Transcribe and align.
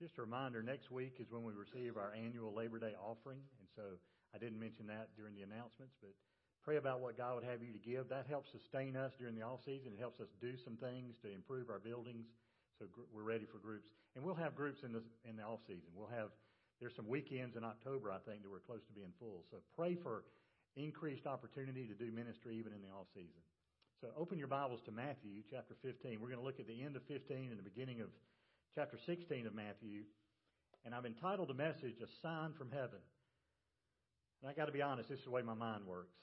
Just 0.00 0.16
a 0.16 0.24
reminder, 0.24 0.64
next 0.64 0.88
week 0.88 1.20
is 1.20 1.28
when 1.28 1.44
we 1.44 1.52
receive 1.52 2.00
our 2.00 2.16
annual 2.16 2.56
Labor 2.56 2.80
Day 2.80 2.96
offering. 2.96 3.44
And 3.60 3.68
so 3.76 4.00
I 4.32 4.40
didn't 4.40 4.56
mention 4.56 4.88
that 4.88 5.12
during 5.12 5.36
the 5.36 5.44
announcements, 5.44 5.92
but 6.00 6.16
pray 6.64 6.80
about 6.80 7.04
what 7.04 7.20
God 7.20 7.36
would 7.36 7.44
have 7.44 7.60
you 7.60 7.76
to 7.76 7.82
give. 7.84 8.08
That 8.08 8.24
helps 8.24 8.48
sustain 8.48 8.96
us 8.96 9.12
during 9.20 9.36
the 9.36 9.44
off 9.44 9.60
season. 9.60 9.92
It 9.92 10.00
helps 10.00 10.16
us 10.16 10.32
do 10.40 10.56
some 10.64 10.80
things 10.80 11.20
to 11.20 11.28
improve 11.28 11.68
our 11.68 11.76
buildings. 11.76 12.32
So 12.80 12.88
we're 13.12 13.28
ready 13.28 13.44
for 13.44 13.60
groups. 13.60 13.92
And 14.16 14.24
we'll 14.24 14.40
have 14.40 14.56
groups 14.56 14.80
in 14.88 14.96
the, 14.96 15.04
in 15.28 15.36
the 15.36 15.44
off 15.44 15.60
season. 15.68 15.92
We'll 15.92 16.08
have, 16.16 16.32
there's 16.80 16.96
some 16.96 17.04
weekends 17.04 17.60
in 17.60 17.60
October, 17.60 18.08
I 18.08 18.24
think, 18.24 18.40
that 18.40 18.48
we're 18.48 18.64
close 18.64 18.80
to 18.88 18.96
being 18.96 19.12
full. 19.20 19.44
So 19.52 19.60
pray 19.76 20.00
for 20.00 20.24
increased 20.80 21.28
opportunity 21.28 21.84
to 21.84 21.92
do 21.92 22.08
ministry 22.08 22.56
even 22.56 22.72
in 22.72 22.80
the 22.80 22.88
off 22.88 23.12
season. 23.12 23.44
So 24.00 24.08
open 24.16 24.40
your 24.40 24.48
Bibles 24.48 24.80
to 24.88 24.96
Matthew 24.96 25.44
chapter 25.44 25.76
15. 25.84 26.24
We're 26.24 26.32
going 26.32 26.40
to 26.40 26.46
look 26.48 26.56
at 26.56 26.64
the 26.64 26.80
end 26.80 26.96
of 26.96 27.04
15 27.04 27.52
and 27.52 27.60
the 27.60 27.68
beginning 27.68 28.00
of 28.00 28.08
chapter 28.74 28.98
16 29.06 29.46
of 29.46 29.54
Matthew. 29.54 30.02
And 30.84 30.94
I've 30.94 31.04
entitled 31.04 31.48
the 31.48 31.54
message, 31.54 32.00
A 32.00 32.08
Sign 32.22 32.52
from 32.56 32.70
Heaven. 32.70 33.02
And 34.40 34.48
I 34.48 34.54
got 34.54 34.66
to 34.66 34.72
be 34.72 34.80
honest, 34.80 35.08
this 35.08 35.18
is 35.18 35.24
the 35.24 35.30
way 35.30 35.42
my 35.42 35.54
mind 35.54 35.84
works. 35.86 36.16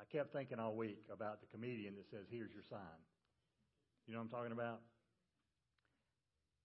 I 0.00 0.04
kept 0.08 0.32
thinking 0.32 0.58
all 0.58 0.74
week 0.74 1.04
about 1.12 1.40
the 1.40 1.46
comedian 1.52 1.94
that 1.96 2.08
says, 2.10 2.24
Here's 2.30 2.52
your 2.54 2.62
sign. 2.70 3.00
You 4.06 4.14
know 4.14 4.20
what 4.20 4.30
I'm 4.30 4.30
talking 4.30 4.52
about? 4.52 4.80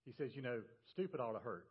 He 0.05 0.13
says, 0.13 0.31
You 0.35 0.41
know, 0.41 0.61
stupid 0.93 1.19
ought 1.19 1.33
to 1.33 1.43
hurt. 1.43 1.65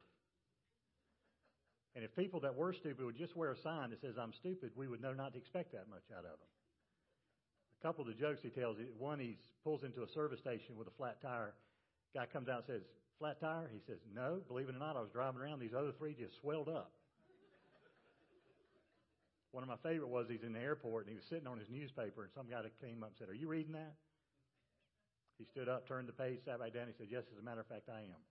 And 1.94 2.04
if 2.04 2.16
people 2.16 2.40
that 2.40 2.56
were 2.56 2.72
stupid 2.72 3.04
would 3.04 3.16
just 3.16 3.36
wear 3.36 3.52
a 3.52 3.60
sign 3.62 3.90
that 3.90 4.00
says, 4.00 4.16
I'm 4.20 4.32
stupid, 4.40 4.72
we 4.76 4.88
would 4.88 5.00
know 5.00 5.12
not 5.12 5.32
to 5.32 5.38
expect 5.38 5.72
that 5.72 5.88
much 5.88 6.04
out 6.10 6.24
of 6.24 6.40
them 6.40 6.50
A 7.80 7.86
couple 7.86 8.00
of 8.00 8.08
the 8.08 8.16
jokes 8.16 8.40
he 8.42 8.48
tells. 8.48 8.76
One, 8.98 9.20
he 9.20 9.36
pulls 9.62 9.84
into 9.84 10.02
a 10.02 10.08
service 10.08 10.40
station 10.40 10.76
with 10.76 10.88
a 10.88 10.96
flat 10.96 11.20
tire. 11.20 11.52
Guy 12.14 12.26
comes 12.32 12.48
out 12.48 12.64
and 12.68 12.80
says, 12.80 12.82
"Flat 13.22 13.38
tire?" 13.38 13.70
He 13.72 13.78
says, 13.86 14.00
"No. 14.12 14.42
Believe 14.48 14.68
it 14.68 14.74
or 14.74 14.80
not, 14.80 14.96
I 14.96 15.00
was 15.00 15.10
driving 15.14 15.40
around. 15.40 15.60
These 15.60 15.74
other 15.78 15.92
three 15.92 16.12
just 16.12 16.34
swelled 16.40 16.68
up." 16.68 16.90
One 19.52 19.62
of 19.62 19.68
my 19.68 19.76
favorite 19.76 20.08
was 20.08 20.26
he's 20.28 20.42
in 20.42 20.52
the 20.52 20.58
airport 20.58 21.06
and 21.06 21.10
he 21.10 21.14
was 21.14 21.24
sitting 21.26 21.46
on 21.46 21.56
his 21.56 21.70
newspaper, 21.70 22.24
and 22.24 22.32
some 22.34 22.50
guy 22.50 22.62
came 22.80 23.04
up 23.04 23.10
and 23.10 23.18
said, 23.18 23.28
"Are 23.28 23.34
you 23.34 23.46
reading 23.46 23.74
that?" 23.74 23.94
He 25.38 25.44
stood 25.44 25.68
up, 25.68 25.86
turned 25.86 26.08
the 26.08 26.12
page, 26.12 26.40
sat 26.44 26.58
back 26.58 26.74
down. 26.74 26.88
He 26.88 26.94
said, 26.94 27.06
"Yes, 27.10 27.22
as 27.30 27.38
a 27.38 27.42
matter 27.42 27.60
of 27.60 27.68
fact, 27.68 27.88
I 27.88 28.00
am." 28.00 28.22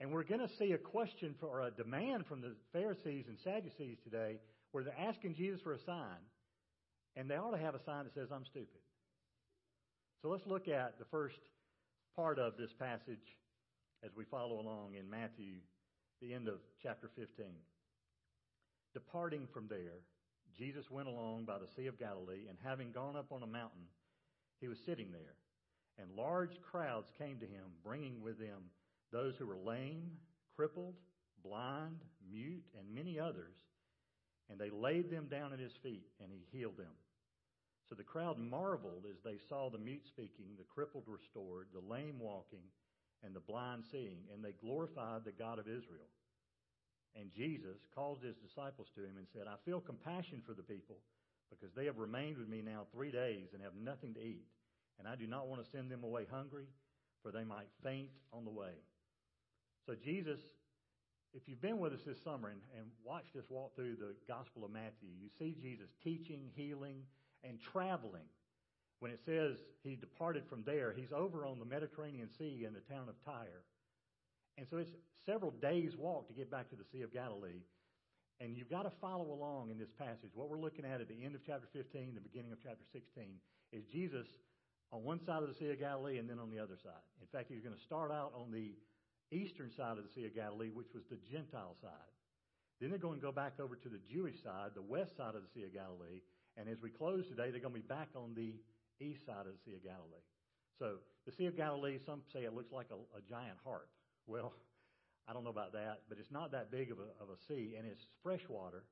And 0.00 0.10
we're 0.10 0.24
going 0.24 0.40
to 0.40 0.52
see 0.56 0.72
a 0.72 0.78
question 0.78 1.36
for, 1.38 1.46
or 1.46 1.60
a 1.60 1.70
demand 1.70 2.26
from 2.26 2.40
the 2.40 2.56
Pharisees 2.72 3.28
and 3.28 3.38
Sadducees 3.44 3.98
today, 4.02 4.40
where 4.72 4.82
they're 4.82 4.98
asking 4.98 5.36
Jesus 5.36 5.60
for 5.60 5.74
a 5.74 5.78
sign. 5.78 6.18
And 7.14 7.30
they 7.30 7.36
ought 7.36 7.52
to 7.52 7.58
have 7.58 7.76
a 7.76 7.84
sign 7.84 8.04
that 8.04 8.14
says, 8.14 8.32
I'm 8.32 8.44
stupid. 8.46 8.80
So 10.22 10.30
let's 10.30 10.46
look 10.46 10.66
at 10.66 10.98
the 10.98 11.04
first 11.04 11.38
part 12.16 12.38
of 12.38 12.56
this 12.56 12.72
passage 12.78 13.36
as 14.04 14.10
we 14.16 14.24
follow 14.24 14.60
along 14.60 14.94
in 14.98 15.08
Matthew, 15.08 15.56
the 16.20 16.34
end 16.34 16.48
of 16.48 16.60
chapter 16.82 17.10
15. 17.16 17.46
Departing 18.94 19.46
from 19.52 19.66
there, 19.68 20.00
Jesus 20.56 20.90
went 20.90 21.08
along 21.08 21.44
by 21.44 21.58
the 21.58 21.68
Sea 21.76 21.86
of 21.86 21.98
Galilee, 21.98 22.46
and 22.48 22.58
having 22.62 22.92
gone 22.92 23.16
up 23.16 23.32
on 23.32 23.42
a 23.42 23.46
mountain, 23.46 23.86
he 24.60 24.68
was 24.68 24.78
sitting 24.84 25.10
there. 25.10 25.36
And 25.98 26.16
large 26.16 26.60
crowds 26.70 27.08
came 27.18 27.38
to 27.38 27.46
him, 27.46 27.64
bringing 27.84 28.22
with 28.22 28.38
them 28.38 28.70
those 29.12 29.34
who 29.38 29.46
were 29.46 29.56
lame, 29.56 30.10
crippled, 30.56 30.94
blind, 31.44 31.98
mute, 32.30 32.64
and 32.78 32.94
many 32.94 33.18
others 33.18 33.56
and 34.52 34.60
they 34.60 34.70
laid 34.70 35.10
them 35.10 35.28
down 35.30 35.52
at 35.52 35.58
his 35.58 35.72
feet, 35.82 36.04
and 36.20 36.30
he 36.30 36.44
healed 36.56 36.76
them. 36.76 36.92
So 37.92 37.96
the 37.96 38.08
crowd 38.08 38.38
marveled 38.38 39.04
as 39.04 39.20
they 39.22 39.36
saw 39.50 39.68
the 39.68 39.76
mute 39.76 40.06
speaking, 40.08 40.56
the 40.56 40.64
crippled 40.64 41.04
restored, 41.06 41.66
the 41.74 41.92
lame 41.92 42.18
walking, 42.18 42.64
and 43.22 43.36
the 43.36 43.44
blind 43.44 43.84
seeing, 43.92 44.24
and 44.32 44.42
they 44.42 44.56
glorified 44.64 45.26
the 45.26 45.36
God 45.36 45.58
of 45.58 45.68
Israel. 45.68 46.08
And 47.14 47.28
Jesus 47.36 47.76
called 47.94 48.20
his 48.24 48.36
disciples 48.40 48.88
to 48.94 49.04
him 49.04 49.18
and 49.18 49.26
said, 49.28 49.42
I 49.44 49.60
feel 49.68 49.78
compassion 49.78 50.40
for 50.40 50.54
the 50.54 50.62
people 50.62 51.04
because 51.50 51.68
they 51.76 51.84
have 51.84 51.98
remained 51.98 52.38
with 52.38 52.48
me 52.48 52.62
now 52.64 52.86
three 52.94 53.12
days 53.12 53.52
and 53.52 53.62
have 53.62 53.76
nothing 53.76 54.14
to 54.14 54.24
eat. 54.24 54.48
And 54.98 55.06
I 55.06 55.14
do 55.14 55.26
not 55.26 55.46
want 55.46 55.62
to 55.62 55.70
send 55.70 55.90
them 55.90 56.02
away 56.02 56.24
hungry, 56.32 56.68
for 57.22 57.30
they 57.30 57.44
might 57.44 57.68
faint 57.84 58.08
on 58.32 58.46
the 58.46 58.50
way. 58.50 58.72
So 59.84 59.92
Jesus 60.02 60.40
if 61.34 61.48
you've 61.48 61.62
been 61.62 61.78
with 61.78 61.94
us 61.94 62.04
this 62.04 62.22
summer 62.22 62.48
and, 62.48 62.60
and 62.76 62.88
watched 63.04 63.34
us 63.36 63.44
walk 63.48 63.74
through 63.74 63.96
the 63.96 64.12
Gospel 64.28 64.66
of 64.66 64.70
Matthew, 64.70 65.08
you 65.18 65.28
see 65.38 65.56
Jesus 65.60 65.88
teaching, 66.04 66.50
healing, 66.54 67.04
and 67.44 67.58
traveling. 67.72 68.28
When 69.00 69.10
it 69.10 69.20
says 69.26 69.56
he 69.82 69.96
departed 69.96 70.44
from 70.48 70.62
there, 70.64 70.94
he's 70.96 71.12
over 71.12 71.44
on 71.44 71.58
the 71.58 71.64
Mediterranean 71.64 72.28
Sea 72.38 72.64
in 72.66 72.72
the 72.72 72.86
town 72.92 73.08
of 73.08 73.16
Tyre. 73.24 73.64
And 74.58 74.66
so 74.70 74.78
it's 74.78 74.92
several 75.26 75.50
days' 75.50 75.96
walk 75.96 76.28
to 76.28 76.34
get 76.34 76.50
back 76.50 76.70
to 76.70 76.76
the 76.76 76.84
Sea 76.92 77.02
of 77.02 77.12
Galilee. 77.12 77.64
And 78.40 78.56
you've 78.56 78.70
got 78.70 78.82
to 78.82 78.92
follow 79.00 79.32
along 79.32 79.70
in 79.70 79.78
this 79.78 79.90
passage. 79.98 80.30
What 80.34 80.50
we're 80.50 80.60
looking 80.60 80.84
at 80.84 81.00
at 81.00 81.08
the 81.08 81.24
end 81.24 81.34
of 81.34 81.42
chapter 81.46 81.66
15, 81.72 82.14
the 82.14 82.20
beginning 82.20 82.52
of 82.52 82.58
chapter 82.62 82.84
16, 82.92 83.24
is 83.72 83.84
Jesus 83.90 84.26
on 84.92 85.02
one 85.02 85.18
side 85.24 85.42
of 85.42 85.48
the 85.48 85.54
Sea 85.54 85.70
of 85.70 85.80
Galilee 85.80 86.18
and 86.18 86.28
then 86.28 86.38
on 86.38 86.50
the 86.50 86.58
other 86.58 86.76
side. 86.82 87.06
In 87.20 87.26
fact, 87.26 87.50
he's 87.50 87.62
going 87.62 87.74
to 87.74 87.82
start 87.82 88.12
out 88.12 88.32
on 88.36 88.52
the 88.52 88.74
eastern 89.32 89.70
side 89.72 89.96
of 89.96 90.04
the 90.04 90.12
Sea 90.14 90.26
of 90.26 90.34
Galilee, 90.34 90.70
which 90.70 90.92
was 90.94 91.02
the 91.08 91.18
Gentile 91.30 91.74
side. 91.80 92.12
Then 92.80 92.90
they're 92.90 92.98
going 92.98 93.18
to 93.18 93.24
go 93.24 93.32
back 93.32 93.58
over 93.58 93.74
to 93.74 93.88
the 93.88 94.02
Jewish 94.10 94.42
side, 94.42 94.74
the 94.74 94.82
west 94.82 95.16
side 95.16 95.34
of 95.34 95.42
the 95.42 95.52
Sea 95.54 95.64
of 95.64 95.72
Galilee. 95.72 96.20
And 96.56 96.68
as 96.68 96.80
we 96.82 96.90
close 96.90 97.24
today, 97.28 97.50
they're 97.50 97.64
going 97.64 97.74
to 97.74 97.80
be 97.80 97.86
back 97.86 98.08
on 98.14 98.34
the 98.34 98.54
east 99.00 99.24
side 99.26 99.46
of 99.46 99.52
the 99.56 99.62
Sea 99.64 99.76
of 99.76 99.82
Galilee. 99.82 100.26
So 100.78 101.00
the 101.26 101.32
Sea 101.32 101.46
of 101.46 101.56
Galilee, 101.56 101.98
some 102.04 102.22
say 102.32 102.44
it 102.44 102.54
looks 102.54 102.72
like 102.72 102.88
a, 102.90 102.98
a 103.16 103.22
giant 103.28 103.58
harp. 103.64 103.88
Well, 104.26 104.52
I 105.28 105.32
don't 105.32 105.44
know 105.44 105.54
about 105.54 105.72
that, 105.72 106.02
but 106.08 106.18
it's 106.18 106.32
not 106.32 106.50
that 106.52 106.70
big 106.70 106.90
of 106.90 106.98
a, 106.98 107.08
of 107.22 107.30
a 107.30 107.38
sea, 107.48 107.74
and 107.78 107.86
it's 107.86 108.02
fresh 108.22 108.42
water. 108.48 108.84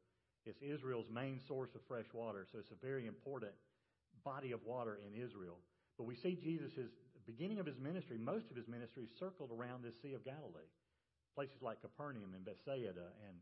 It's 0.47 0.63
Israel's 0.63 1.11
main 1.13 1.41
source 1.49 1.71
of 1.75 1.83
fresh 1.89 2.07
water, 2.15 2.47
so 2.51 2.59
it's 2.59 2.71
a 2.71 2.87
very 2.87 3.07
important 3.07 3.53
body 4.25 4.53
of 4.53 4.61
water 4.65 4.99
in 5.05 5.13
Israel. 5.13 5.59
But 5.99 6.07
we 6.07 6.17
see 6.17 6.39
Jesus' 6.41 6.89
beginning 7.27 7.59
of 7.59 7.67
his 7.67 7.79
ministry, 7.79 8.17
most 8.17 8.51
of 8.51 8.57
his 8.57 8.67
ministry 8.69 9.07
circled 9.19 9.51
around 9.51 9.83
this 9.85 9.95
Sea 10.03 10.15
of 10.15 10.25
Galilee. 10.25 10.71
Places 11.35 11.63
like 11.63 11.81
Capernaum 11.81 12.35
and 12.35 12.45
Bethsaida, 12.45 13.15
and 13.29 13.37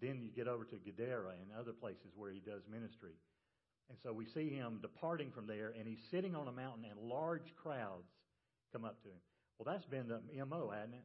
then 0.00 0.22
you 0.22 0.30
get 0.30 0.48
over 0.48 0.64
to 0.64 0.76
Gadara 0.78 1.36
and 1.40 1.50
other 1.52 1.72
places 1.72 2.14
where 2.16 2.30
he 2.30 2.40
does 2.40 2.62
ministry. 2.70 3.12
And 3.88 3.98
so 4.02 4.12
we 4.12 4.26
see 4.26 4.50
him 4.50 4.78
departing 4.82 5.30
from 5.30 5.46
there, 5.46 5.72
and 5.78 5.88
he's 5.88 6.02
sitting 6.10 6.34
on 6.34 6.48
a 6.48 6.52
mountain, 6.52 6.84
and 6.90 7.08
large 7.08 7.54
crowds 7.62 8.08
come 8.72 8.84
up 8.84 9.02
to 9.02 9.08
him. 9.08 9.20
Well, 9.58 9.72
that's 9.72 9.86
been 9.86 10.08
the 10.08 10.44
MO, 10.44 10.70
hasn't 10.70 10.94
it? 10.94 11.04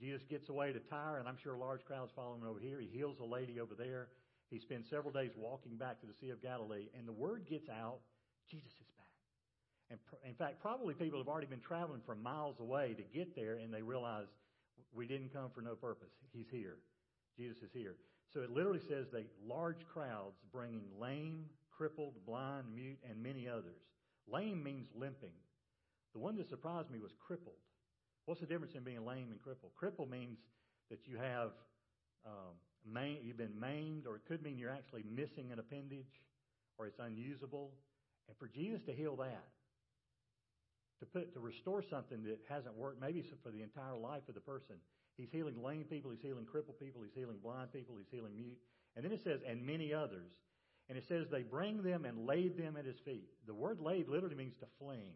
Jesus 0.00 0.22
gets 0.28 0.48
away 0.48 0.72
to 0.72 0.80
Tyre, 0.80 1.18
and 1.18 1.28
I'm 1.28 1.38
sure 1.42 1.56
large 1.56 1.84
crowds 1.84 2.12
follow 2.14 2.34
him 2.34 2.46
over 2.46 2.58
here. 2.60 2.80
He 2.80 2.88
heals 2.88 3.18
a 3.20 3.24
lady 3.24 3.60
over 3.60 3.74
there. 3.74 4.08
He 4.50 4.58
spends 4.58 4.88
several 4.88 5.12
days 5.12 5.30
walking 5.36 5.76
back 5.76 6.00
to 6.00 6.06
the 6.06 6.14
Sea 6.20 6.30
of 6.30 6.42
Galilee, 6.42 6.88
and 6.96 7.06
the 7.06 7.12
word 7.12 7.46
gets 7.48 7.68
out 7.68 7.98
Jesus 8.50 8.72
is 8.80 8.88
back. 8.96 9.04
And 9.90 9.98
in 10.28 10.34
fact, 10.34 10.60
probably 10.60 10.94
people 10.94 11.18
have 11.18 11.28
already 11.28 11.46
been 11.46 11.60
traveling 11.60 12.00
from 12.06 12.22
miles 12.22 12.56
away 12.60 12.94
to 12.94 13.02
get 13.16 13.34
there, 13.36 13.56
and 13.56 13.72
they 13.72 13.82
realize 13.82 14.26
we 14.94 15.06
didn't 15.06 15.32
come 15.32 15.50
for 15.54 15.62
no 15.62 15.74
purpose. 15.74 16.12
He's 16.32 16.48
here. 16.50 16.76
Jesus 17.36 17.58
is 17.62 17.70
here. 17.72 17.96
So 18.32 18.40
it 18.40 18.50
literally 18.50 18.80
says 18.88 19.06
that 19.12 19.26
large 19.46 19.86
crowds 19.92 20.36
bringing 20.52 20.84
lame, 21.00 21.44
crippled, 21.76 22.14
blind, 22.26 22.66
mute, 22.74 22.98
and 23.08 23.22
many 23.22 23.48
others. 23.48 23.80
Lame 24.26 24.62
means 24.62 24.88
limping. 24.94 25.34
The 26.12 26.20
one 26.20 26.36
that 26.36 26.48
surprised 26.48 26.90
me 26.90 26.98
was 27.00 27.12
crippled. 27.26 27.58
What's 28.26 28.40
the 28.40 28.46
difference 28.46 28.74
in 28.74 28.84
being 28.84 29.04
lame 29.04 29.28
and 29.30 29.40
crippled? 29.42 29.72
Crippled 29.74 30.10
means 30.10 30.38
that 30.90 31.00
you 31.06 31.16
have 31.18 31.50
um, 32.24 32.54
main, 32.86 33.18
you've 33.22 33.36
been 33.36 33.58
maimed, 33.58 34.06
or 34.06 34.16
it 34.16 34.22
could 34.26 34.42
mean 34.42 34.56
you're 34.56 34.70
actually 34.70 35.04
missing 35.10 35.52
an 35.52 35.58
appendage, 35.58 36.22
or 36.78 36.86
it's 36.86 36.98
unusable. 36.98 37.72
And 38.28 38.36
for 38.38 38.48
Jesus 38.48 38.80
to 38.86 38.92
heal 38.92 39.16
that, 39.16 39.44
to 41.00 41.06
put 41.06 41.34
to 41.34 41.40
restore 41.40 41.82
something 41.82 42.22
that 42.24 42.38
hasn't 42.48 42.74
worked, 42.76 43.00
maybe 43.00 43.24
for 43.42 43.50
the 43.50 43.62
entire 43.62 43.96
life 43.96 44.22
of 44.28 44.34
the 44.34 44.40
person. 44.40 44.76
He's 45.16 45.28
healing 45.30 45.62
lame 45.62 45.84
people, 45.84 46.10
he's 46.10 46.22
healing 46.22 46.46
crippled 46.46 46.78
people, 46.80 47.02
he's 47.02 47.14
healing 47.14 47.38
blind 47.42 47.72
people, 47.72 47.96
he's 47.98 48.10
healing 48.10 48.34
mute. 48.36 48.58
And 48.96 49.04
then 49.04 49.12
it 49.12 49.20
says, 49.22 49.40
and 49.46 49.64
many 49.64 49.92
others. 49.92 50.30
And 50.88 50.98
it 50.98 51.04
says 51.08 51.26
they 51.30 51.42
bring 51.42 51.82
them 51.82 52.04
and 52.04 52.26
laid 52.26 52.58
them 52.58 52.76
at 52.76 52.84
his 52.84 52.98
feet. 53.04 53.28
The 53.46 53.54
word 53.54 53.80
laid 53.80 54.08
literally 54.08 54.34
means 54.34 54.54
to 54.60 54.66
fling. 54.78 55.14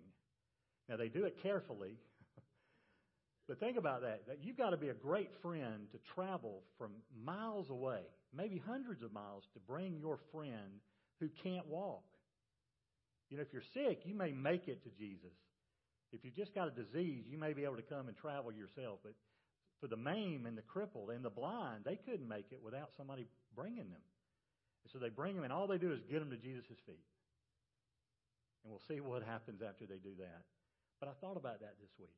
Now 0.88 0.96
they 0.96 1.08
do 1.08 1.24
it 1.24 1.36
carefully. 1.42 1.96
but 3.48 3.60
think 3.60 3.76
about 3.76 4.00
that. 4.02 4.26
That 4.26 4.38
you've 4.42 4.56
got 4.56 4.70
to 4.70 4.78
be 4.78 4.88
a 4.88 4.94
great 4.94 5.30
friend 5.42 5.86
to 5.92 5.98
travel 6.14 6.62
from 6.78 6.92
miles 7.24 7.68
away, 7.68 8.00
maybe 8.34 8.62
hundreds 8.66 9.02
of 9.02 9.12
miles, 9.12 9.44
to 9.52 9.60
bring 9.60 9.98
your 10.00 10.18
friend 10.32 10.80
who 11.20 11.28
can't 11.42 11.66
walk. 11.66 12.04
You 13.28 13.36
know, 13.36 13.42
if 13.42 13.52
you're 13.52 13.62
sick, 13.74 14.00
you 14.04 14.14
may 14.14 14.32
make 14.32 14.68
it 14.68 14.82
to 14.84 14.90
Jesus. 14.98 15.36
If 16.12 16.24
you've 16.24 16.36
just 16.36 16.54
got 16.54 16.68
a 16.68 16.70
disease, 16.70 17.24
you 17.28 17.36
may 17.36 17.52
be 17.52 17.64
able 17.64 17.76
to 17.76 17.82
come 17.82 18.08
and 18.08 18.16
travel 18.16 18.50
yourself. 18.52 19.00
But 19.02 19.12
for 19.80 19.86
the 19.86 19.96
maimed 19.96 20.46
and 20.46 20.56
the 20.56 20.62
crippled 20.62 21.10
and 21.10 21.22
the 21.22 21.30
blind, 21.30 21.84
they 21.84 21.96
couldn't 21.96 22.26
make 22.26 22.46
it 22.50 22.60
without 22.64 22.90
somebody 22.96 23.28
bringing 23.54 23.90
them. 23.90 24.00
And 24.88 24.92
so 24.96 25.04
they 25.04 25.12
bring 25.12 25.34
them, 25.34 25.44
and 25.44 25.52
all 25.52 25.66
they 25.66 25.76
do 25.76 25.92
is 25.92 26.00
get 26.08 26.20
them 26.20 26.30
to 26.30 26.40
Jesus' 26.40 26.80
feet. 26.88 27.04
And 28.64 28.72
we'll 28.72 28.80
see 28.88 29.04
what 29.04 29.22
happens 29.22 29.60
after 29.60 29.84
they 29.84 30.00
do 30.00 30.16
that. 30.16 30.48
But 30.98 31.10
I 31.10 31.12
thought 31.20 31.36
about 31.36 31.60
that 31.60 31.76
this 31.78 31.92
week. 32.00 32.16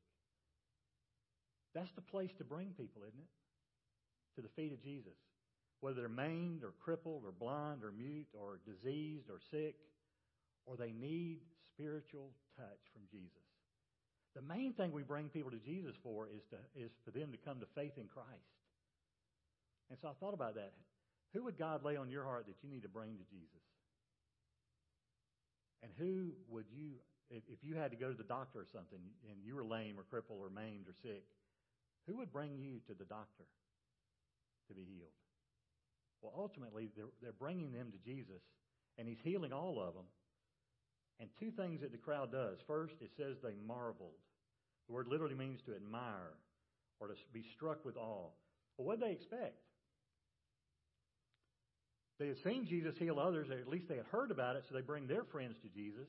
That's 1.75 1.91
the 1.91 2.01
place 2.01 2.31
to 2.37 2.45
bring 2.45 2.71
people, 2.79 3.03
isn't 3.03 3.19
it? 3.19 3.27
To 4.37 4.41
the 4.41 4.55
feet 4.55 4.71
of 4.71 4.81
Jesus. 4.81 5.19
Whether 5.81 5.99
they're 5.99 6.07
maimed 6.07 6.63
or 6.63 6.71
crippled 6.79 7.23
or 7.25 7.33
blind 7.35 7.83
or 7.83 7.91
mute 7.91 8.31
or 8.31 8.59
diseased 8.63 9.27
or 9.29 9.43
sick, 9.51 9.75
or 10.65 10.77
they 10.77 10.93
need 10.93 11.39
spiritual 11.75 12.31
touch 12.55 12.79
from 12.93 13.01
Jesus. 13.11 13.43
The 14.33 14.41
main 14.47 14.71
thing 14.71 14.93
we 14.93 15.03
bring 15.03 15.27
people 15.27 15.51
to 15.51 15.59
Jesus 15.59 15.95
for 16.01 16.27
is, 16.27 16.43
to, 16.51 16.57
is 16.79 16.91
for 17.03 17.11
them 17.11 17.33
to 17.33 17.37
come 17.37 17.59
to 17.59 17.67
faith 17.75 17.97
in 17.97 18.07
Christ. 18.07 18.55
And 19.89 19.99
so 19.99 20.07
I 20.07 20.13
thought 20.23 20.33
about 20.33 20.55
that. 20.55 20.71
Who 21.33 21.43
would 21.43 21.57
God 21.57 21.83
lay 21.83 21.95
on 21.95 22.09
your 22.09 22.23
heart 22.23 22.47
that 22.47 22.63
you 22.63 22.69
need 22.69 22.83
to 22.83 22.89
bring 22.89 23.17
to 23.17 23.23
Jesus? 23.23 23.63
And 25.83 25.91
who 25.97 26.31
would 26.49 26.65
you, 26.69 26.99
if, 27.29 27.63
you 27.63 27.75
had 27.75 27.91
to 27.91 27.97
go 27.97 28.11
to 28.11 28.17
the 28.17 28.23
doctor 28.23 28.59
or 28.59 28.67
something 28.71 28.99
and 29.29 29.41
you 29.43 29.55
were 29.55 29.63
lame 29.63 29.97
or 29.97 30.03
crippled 30.03 30.39
or 30.41 30.49
maimed 30.49 30.87
or 30.87 30.93
sick, 31.01 31.23
who 32.07 32.17
would 32.17 32.31
bring 32.31 32.57
you 32.57 32.79
to 32.87 32.93
the 32.93 33.05
doctor 33.05 33.45
to 34.67 34.73
be 34.73 34.83
healed? 34.83 35.15
Well, 36.21 36.33
ultimately, 36.37 36.89
they're, 36.95 37.09
they're 37.21 37.31
bringing 37.31 37.71
them 37.71 37.91
to 37.91 37.97
Jesus, 37.97 38.41
and 38.97 39.07
He's 39.07 39.17
healing 39.23 39.53
all 39.53 39.81
of 39.81 39.95
them. 39.95 40.05
And 41.19 41.29
two 41.39 41.51
things 41.51 41.81
that 41.81 41.91
the 41.91 41.97
crowd 41.97 42.31
does. 42.31 42.57
First, 42.67 42.95
it 43.01 43.11
says 43.15 43.37
they 43.41 43.55
marveled. 43.65 44.17
The 44.87 44.93
word 44.93 45.07
literally 45.07 45.35
means 45.35 45.61
to 45.65 45.75
admire 45.75 46.33
or 46.99 47.07
to 47.07 47.13
be 47.33 47.43
struck 47.55 47.85
with 47.85 47.95
awe. 47.95 48.29
Well, 48.77 48.87
what 48.87 48.99
did 48.99 49.07
they 49.07 49.13
expect? 49.13 49.57
They 52.21 52.27
had 52.27 52.37
seen 52.43 52.67
Jesus 52.69 52.93
heal 52.99 53.17
others, 53.17 53.49
or 53.49 53.57
at 53.57 53.67
least 53.67 53.89
they 53.89 53.97
had 53.97 54.05
heard 54.11 54.29
about 54.29 54.55
it, 54.55 54.63
so 54.69 54.75
they 54.75 54.85
bring 54.85 55.07
their 55.07 55.23
friends 55.23 55.55
to 55.63 55.69
Jesus. 55.69 56.05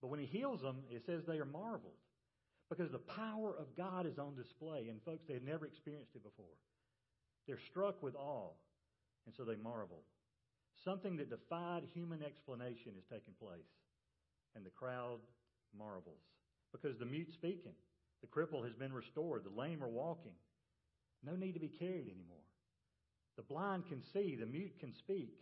But 0.00 0.14
when 0.14 0.20
he 0.20 0.26
heals 0.26 0.62
them, 0.62 0.76
it 0.92 1.02
says 1.06 1.24
they 1.26 1.40
are 1.40 1.44
marveled. 1.44 1.98
Because 2.70 2.92
the 2.92 3.02
power 3.02 3.52
of 3.58 3.66
God 3.76 4.06
is 4.06 4.16
on 4.20 4.36
display. 4.36 4.86
And 4.88 5.02
folks, 5.02 5.24
they 5.26 5.34
had 5.34 5.44
never 5.44 5.66
experienced 5.66 6.14
it 6.14 6.22
before. 6.22 6.54
They're 7.48 7.58
struck 7.68 8.00
with 8.00 8.14
awe, 8.14 8.52
and 9.26 9.34
so 9.34 9.42
they 9.42 9.56
marvel. 9.56 10.04
Something 10.84 11.16
that 11.16 11.30
defied 11.30 11.82
human 11.92 12.22
explanation 12.22 12.92
is 12.96 13.02
taking 13.10 13.34
place 13.42 13.74
and 14.54 14.64
the 14.64 14.70
crowd 14.70 15.18
marvels. 15.76 16.22
Because 16.70 16.96
the 16.96 17.06
mute 17.06 17.32
speaking, 17.34 17.74
the 18.20 18.28
cripple 18.28 18.64
has 18.64 18.74
been 18.74 18.92
restored, 18.92 19.42
the 19.42 19.60
lame 19.60 19.82
are 19.82 19.88
walking. 19.88 20.38
No 21.24 21.34
need 21.34 21.54
to 21.54 21.60
be 21.60 21.74
carried 21.74 22.06
anymore. 22.06 22.37
The 23.38 23.46
blind 23.46 23.86
can 23.88 24.02
see, 24.12 24.34
the 24.34 24.46
mute 24.46 24.74
can 24.80 24.92
speak. 24.98 25.38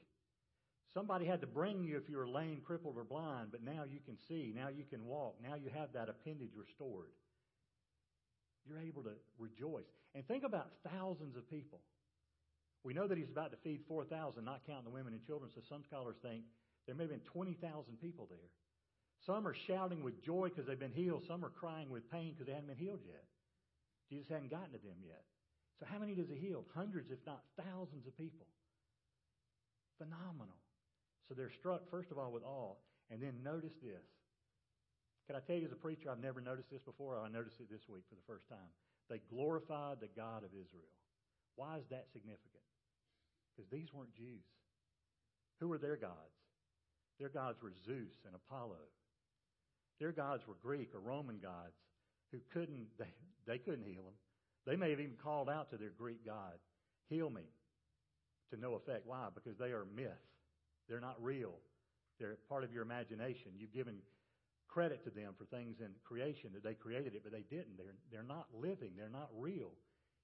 Somebody 0.92 1.24
had 1.24 1.40
to 1.40 1.46
bring 1.46 1.82
you 1.82 1.96
if 1.96 2.10
you 2.10 2.18
were 2.18 2.28
lame, 2.28 2.60
crippled, 2.64 2.96
or 2.96 3.04
blind, 3.04 3.48
but 3.50 3.64
now 3.64 3.84
you 3.88 4.00
can 4.04 4.18
see, 4.28 4.52
now 4.54 4.68
you 4.68 4.84
can 4.84 5.06
walk, 5.06 5.36
now 5.42 5.56
you 5.56 5.70
have 5.74 5.94
that 5.94 6.10
appendage 6.10 6.52
restored. 6.54 7.08
You're 8.68 8.80
able 8.80 9.02
to 9.04 9.16
rejoice. 9.38 9.88
And 10.14 10.28
think 10.28 10.44
about 10.44 10.68
thousands 10.92 11.36
of 11.36 11.48
people. 11.48 11.80
We 12.84 12.92
know 12.92 13.08
that 13.08 13.16
he's 13.16 13.30
about 13.30 13.50
to 13.52 13.56
feed 13.64 13.80
4,000, 13.88 14.44
not 14.44 14.60
counting 14.66 14.84
the 14.84 14.90
women 14.90 15.14
and 15.14 15.24
children, 15.26 15.50
so 15.54 15.62
some 15.66 15.82
scholars 15.82 16.16
think 16.20 16.44
there 16.86 16.94
may 16.94 17.04
have 17.04 17.10
been 17.10 17.32
20,000 17.32 17.56
people 18.00 18.26
there. 18.28 18.50
Some 19.24 19.48
are 19.48 19.56
shouting 19.66 20.02
with 20.02 20.22
joy 20.22 20.50
because 20.50 20.66
they've 20.66 20.78
been 20.78 20.92
healed. 20.92 21.24
Some 21.26 21.44
are 21.44 21.50
crying 21.50 21.88
with 21.90 22.10
pain 22.10 22.32
because 22.32 22.46
they 22.46 22.52
haven't 22.52 22.68
been 22.68 22.76
healed 22.76 23.00
yet. 23.06 23.24
Jesus 24.10 24.28
hadn't 24.28 24.50
gotten 24.50 24.72
to 24.72 24.78
them 24.84 25.00
yet. 25.02 25.24
So 25.78 25.86
how 25.90 25.98
many 25.98 26.14
does 26.14 26.28
he 26.28 26.36
heal? 26.36 26.64
Hundreds, 26.74 27.10
if 27.10 27.18
not 27.26 27.42
thousands 27.56 28.06
of 28.06 28.16
people. 28.16 28.46
Phenomenal. 29.98 30.56
So 31.28 31.34
they're 31.34 31.50
struck, 31.50 31.88
first 31.90 32.10
of 32.10 32.18
all, 32.18 32.32
with 32.32 32.44
awe. 32.44 32.74
And 33.10 33.22
then 33.22 33.34
notice 33.44 33.74
this. 33.82 34.06
Can 35.26 35.36
I 35.36 35.40
tell 35.40 35.56
you 35.56 35.66
as 35.66 35.72
a 35.72 35.76
preacher, 35.76 36.10
I've 36.10 36.22
never 36.22 36.40
noticed 36.40 36.70
this 36.70 36.82
before. 36.82 37.18
I 37.18 37.28
noticed 37.28 37.60
it 37.60 37.70
this 37.70 37.88
week 37.88 38.04
for 38.08 38.14
the 38.14 38.26
first 38.26 38.48
time. 38.48 38.70
They 39.10 39.20
glorified 39.30 39.98
the 40.00 40.08
God 40.14 40.44
of 40.44 40.50
Israel. 40.54 40.90
Why 41.56 41.78
is 41.78 41.84
that 41.90 42.06
significant? 42.12 42.62
Because 43.54 43.70
these 43.70 43.92
weren't 43.92 44.14
Jews. 44.14 44.46
Who 45.60 45.68
were 45.68 45.78
their 45.78 45.96
gods? 45.96 46.36
Their 47.18 47.28
gods 47.30 47.58
were 47.62 47.72
Zeus 47.84 48.22
and 48.26 48.34
Apollo. 48.34 48.80
Their 49.98 50.12
gods 50.12 50.46
were 50.46 50.56
Greek 50.62 50.94
or 50.94 51.00
Roman 51.00 51.38
gods 51.38 51.74
who 52.30 52.38
couldn't, 52.52 52.86
they, 52.98 53.14
they 53.46 53.58
couldn't 53.58 53.86
heal 53.86 54.02
them. 54.02 54.18
They 54.66 54.76
may 54.76 54.90
have 54.90 55.00
even 55.00 55.16
called 55.22 55.48
out 55.48 55.70
to 55.70 55.76
their 55.76 55.92
Greek 55.96 56.26
god, 56.26 56.58
heal 57.08 57.30
me, 57.30 57.42
to 58.50 58.60
no 58.60 58.74
effect. 58.74 59.06
Why? 59.06 59.28
Because 59.32 59.56
they 59.58 59.70
are 59.70 59.86
myth. 59.94 60.10
They're 60.88 61.00
not 61.00 61.22
real. 61.22 61.54
They're 62.18 62.36
part 62.48 62.64
of 62.64 62.72
your 62.72 62.82
imagination. 62.82 63.52
You've 63.56 63.72
given 63.72 63.96
credit 64.68 65.04
to 65.04 65.10
them 65.10 65.34
for 65.38 65.44
things 65.44 65.76
in 65.80 65.88
creation 66.04 66.50
that 66.54 66.64
they 66.64 66.74
created 66.74 67.14
it, 67.14 67.22
but 67.22 67.32
they 67.32 67.44
didn't. 67.48 67.78
They're, 67.78 67.94
they're 68.10 68.26
not 68.26 68.46
living. 68.52 68.90
They're 68.96 69.08
not 69.08 69.30
real. 69.38 69.70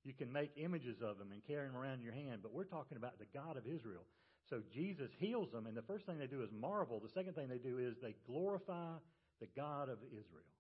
You 0.05 0.13
can 0.13 0.33
make 0.33 0.51
images 0.57 0.97
of 1.01 1.19
them 1.19 1.31
and 1.31 1.47
carry 1.47 1.67
them 1.67 1.77
around 1.77 1.99
in 1.99 2.03
your 2.03 2.15
hand, 2.15 2.41
but 2.43 2.53
we're 2.53 2.65
talking 2.65 2.97
about 2.97 3.19
the 3.19 3.31
God 3.33 3.57
of 3.57 3.67
Israel. 3.67 4.03
So 4.51 4.61
Jesus 4.75 5.11
heals 5.19 5.53
them, 5.53 5.67
and 5.67 5.77
the 5.77 5.83
first 5.83 6.05
thing 6.07 6.19
they 6.19 6.27
do 6.27 6.43
is 6.43 6.51
marvel. 6.51 6.99
The 6.99 7.15
second 7.15 7.35
thing 7.35 7.49
they 7.49 7.63
do 7.63 7.79
is 7.79 7.95
they 8.03 8.17
glorify 8.27 8.99
the 9.41 9.47
God 9.55 9.89
of 9.89 9.99
Israel. 10.11 10.51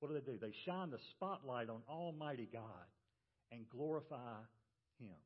What 0.00 0.08
do 0.08 0.14
they 0.14 0.32
do? 0.32 0.38
They 0.38 0.52
shine 0.64 0.90
the 0.90 0.98
spotlight 1.16 1.70
on 1.70 1.80
Almighty 1.88 2.48
God 2.52 2.86
and 3.52 3.68
glorify 3.68 4.40
Him. 4.98 5.16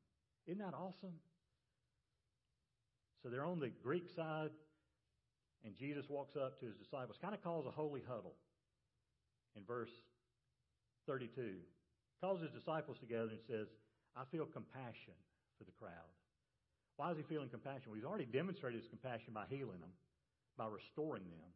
Isn't 0.47 0.59
that 0.59 0.75
awesome? 0.75 1.19
So 3.23 3.31
they're 3.31 3.47
on 3.47 3.61
the 3.61 3.71
Greek 3.83 4.11
side, 4.15 4.51
and 5.65 5.75
Jesus 5.75 6.05
walks 6.11 6.37
up 6.37 6.61
to 6.61 6.67
his 6.67 6.77
disciples, 6.77 7.17
kind 7.21 7.33
of 7.33 7.43
calls 7.43 7.65
a 7.67 7.71
holy 7.71 8.03
huddle 8.07 8.35
in 9.57 9.65
verse 9.65 9.93
32. 11.07 11.57
Calls 12.21 12.43
his 12.43 12.51
disciples 12.51 12.99
together 13.01 13.31
and 13.33 13.41
says, 13.49 13.69
I 14.17 14.25
feel 14.31 14.45
compassion 14.45 15.17
for 15.59 15.65
the 15.65 15.73
crowd. 15.73 16.13
Why 16.97 17.11
is 17.11 17.17
he 17.17 17.25
feeling 17.25 17.49
compassion? 17.49 17.89
Well, 17.89 17.97
he's 17.97 18.05
already 18.05 18.29
demonstrated 18.29 18.81
his 18.81 18.89
compassion 18.89 19.33
by 19.33 19.45
healing 19.49 19.81
them, 19.81 19.91
by 20.57 20.69
restoring 20.69 21.25
them. 21.25 21.51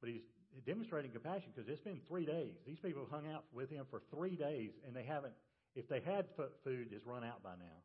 But 0.00 0.10
he's 0.10 0.24
demonstrating 0.66 1.12
compassion 1.12 1.52
because 1.54 1.68
it's 1.68 1.84
been 1.84 2.00
three 2.08 2.26
days. 2.26 2.56
These 2.66 2.80
people 2.80 3.02
have 3.02 3.12
hung 3.12 3.30
out 3.30 3.44
with 3.52 3.70
him 3.70 3.86
for 3.90 4.02
three 4.10 4.34
days, 4.34 4.72
and 4.86 4.96
they 4.96 5.04
haven't, 5.04 5.34
if 5.74 5.88
they 5.88 6.00
had 6.00 6.26
food, 6.64 6.90
it's 6.92 7.06
run 7.06 7.24
out 7.24 7.42
by 7.42 7.56
now. 7.58 7.78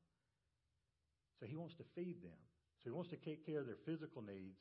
So 1.40 1.46
he 1.46 1.56
wants 1.56 1.76
to 1.76 1.86
feed 1.96 2.24
them. 2.24 2.40
So 2.82 2.92
he 2.92 2.96
wants 2.96 3.12
to 3.12 3.20
take 3.20 3.46
care 3.46 3.64
of 3.64 3.68
their 3.68 3.80
physical 3.88 4.24
needs, 4.24 4.60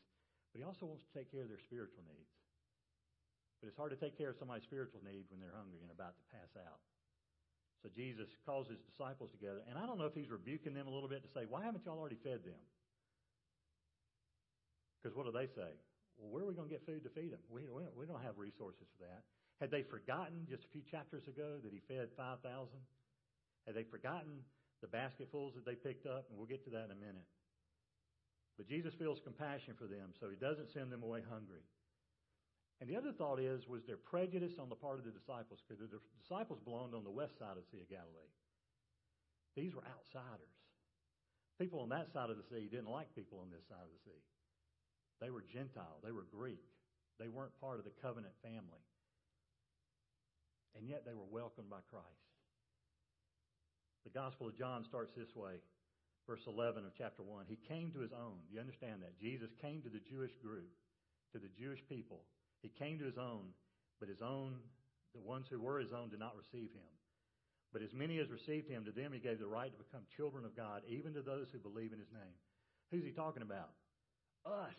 but 0.51 0.63
he 0.63 0.65
also 0.65 0.87
wants 0.87 1.03
to 1.03 1.11
take 1.11 1.31
care 1.31 1.43
of 1.43 1.51
their 1.51 1.63
spiritual 1.63 2.07
needs. 2.07 2.35
But 3.63 3.71
it's 3.71 3.79
hard 3.79 3.95
to 3.95 3.99
take 3.99 4.19
care 4.19 4.31
of 4.31 4.39
somebody's 4.39 4.67
spiritual 4.67 5.03
needs 5.07 5.31
when 5.31 5.39
they're 5.39 5.55
hungry 5.55 5.83
and 5.83 5.91
about 5.91 6.19
to 6.19 6.25
pass 6.35 6.51
out. 6.59 6.83
So 7.83 7.91
Jesus 7.91 8.31
calls 8.47 8.71
his 8.71 8.79
disciples 8.83 9.35
together, 9.35 9.63
and 9.67 9.75
I 9.75 9.87
don't 9.87 9.99
know 9.99 10.07
if 10.07 10.15
he's 10.15 10.31
rebuking 10.31 10.75
them 10.75 10.87
a 10.87 10.93
little 10.95 11.11
bit 11.11 11.23
to 11.27 11.31
say, 11.35 11.47
Why 11.51 11.67
haven't 11.67 11.83
y'all 11.83 11.99
already 11.99 12.19
fed 12.23 12.47
them? 12.47 12.63
Because 15.03 15.19
what 15.19 15.27
do 15.27 15.35
they 15.35 15.51
say? 15.51 15.75
Well, 16.15 16.31
where 16.31 16.47
are 16.47 16.51
we 16.51 16.55
going 16.55 16.71
to 16.71 16.75
get 16.75 16.87
food 16.87 17.03
to 17.03 17.11
feed 17.11 17.35
them? 17.35 17.43
We, 17.51 17.67
we 17.71 18.07
don't 18.07 18.23
have 18.23 18.39
resources 18.39 18.87
for 18.95 19.03
that. 19.03 19.27
Had 19.59 19.71
they 19.75 19.83
forgotten 19.83 20.47
just 20.47 20.63
a 20.63 20.71
few 20.71 20.83
chapters 20.87 21.27
ago 21.27 21.59
that 21.63 21.75
he 21.75 21.83
fed 21.91 22.15
5,000? 22.15 22.39
Had 23.67 23.75
they 23.77 23.85
forgotten 23.85 24.43
the 24.81 24.91
basketfuls 24.91 25.55
that 25.55 25.65
they 25.65 25.75
picked 25.75 26.07
up? 26.07 26.27
And 26.29 26.39
we'll 26.39 26.51
get 26.51 26.65
to 26.65 26.75
that 26.75 26.91
in 26.91 26.97
a 26.97 27.01
minute. 27.01 27.29
But 28.57 28.69
Jesus 28.69 28.93
feels 28.99 29.19
compassion 29.25 29.75
for 29.79 29.87
them, 29.87 30.13
so 30.21 30.29
he 30.29 30.37
doesn't 30.37 30.71
send 30.75 30.93
them 30.93 31.03
away 31.03 31.23
hungry. 31.25 31.65
And 32.83 32.91
the 32.91 32.99
other 32.99 33.15
thought 33.15 33.39
is, 33.39 33.63
was 33.71 33.87
there 33.87 33.97
prejudice 33.97 34.59
on 34.59 34.69
the 34.69 34.75
part 34.75 34.99
of 34.99 35.07
the 35.07 35.15
disciples? 35.15 35.63
Because 35.63 35.79
the 35.79 36.03
disciples 36.19 36.59
belonged 36.67 36.99
on 36.99 37.07
the 37.07 37.15
west 37.15 37.39
side 37.39 37.55
of 37.55 37.63
the 37.63 37.71
Sea 37.71 37.81
of 37.81 37.89
Galilee. 37.89 38.35
These 39.55 39.75
were 39.75 39.87
outsiders. 39.87 40.57
People 41.63 41.79
on 41.79 41.95
that 41.95 42.11
side 42.11 42.29
of 42.29 42.37
the 42.37 42.49
sea 42.51 42.67
didn't 42.67 42.91
like 42.91 43.15
people 43.15 43.39
on 43.39 43.55
this 43.55 43.63
side 43.71 43.87
of 43.87 43.93
the 43.95 44.03
sea. 44.03 44.23
They 45.23 45.31
were 45.31 45.47
Gentile. 45.47 46.03
They 46.03 46.11
were 46.11 46.27
Greek. 46.27 46.65
They 47.23 47.31
weren't 47.31 47.55
part 47.63 47.79
of 47.79 47.87
the 47.87 47.95
covenant 48.03 48.35
family. 48.43 48.83
And 50.75 50.89
yet 50.89 51.07
they 51.07 51.15
were 51.15 51.29
welcomed 51.31 51.71
by 51.71 51.87
Christ. 51.87 52.32
The 54.05 54.11
Gospel 54.11 54.49
of 54.49 54.59
John 54.59 54.85
starts 54.85 55.15
this 55.15 55.31
way, 55.35 55.63
verse 56.27 56.43
11 56.47 56.85
of 56.85 56.93
chapter 56.99 57.23
1. 57.23 57.47
He 57.47 57.59
came 57.69 57.91
to 57.93 58.03
his 58.03 58.11
own. 58.11 58.43
Do 58.49 58.55
you 58.55 58.61
understand 58.61 59.03
that? 59.03 59.19
Jesus 59.19 59.51
came 59.63 59.83
to 59.83 59.91
the 59.91 60.03
Jewish 60.11 60.35
group, 60.43 60.71
to 61.33 61.39
the 61.39 61.53
Jewish 61.55 61.79
people. 61.89 62.27
He 62.63 62.69
came 62.69 62.99
to 62.99 63.07
his 63.07 63.19
own, 63.19 63.55
but 64.01 64.11
his 64.11 64.23
own, 64.23 64.59
the 65.15 65.23
ones 65.23 65.47
who 65.51 65.63
were 65.63 65.79
his 65.79 65.95
own, 65.95 66.11
did 66.11 66.19
not 66.19 66.35
receive 66.35 66.75
him. 66.75 66.93
But 67.73 67.83
as 67.83 67.95
many 67.95 68.19
as 68.19 68.29
received 68.29 68.69
him, 68.69 68.85
to 68.85 68.93
them 68.93 69.15
he 69.15 69.23
gave 69.23 69.39
the 69.39 69.47
right 69.47 69.71
to 69.71 69.85
become 69.85 70.03
children 70.19 70.45
of 70.45 70.59
God, 70.59 70.83
even 70.91 71.15
to 71.15 71.23
those 71.23 71.47
who 71.53 71.59
believe 71.63 71.95
in 71.95 72.03
his 72.03 72.13
name. 72.13 72.37
Who's 72.91 73.05
he 73.07 73.15
talking 73.15 73.43
about? 73.43 73.71
Us. 74.45 74.77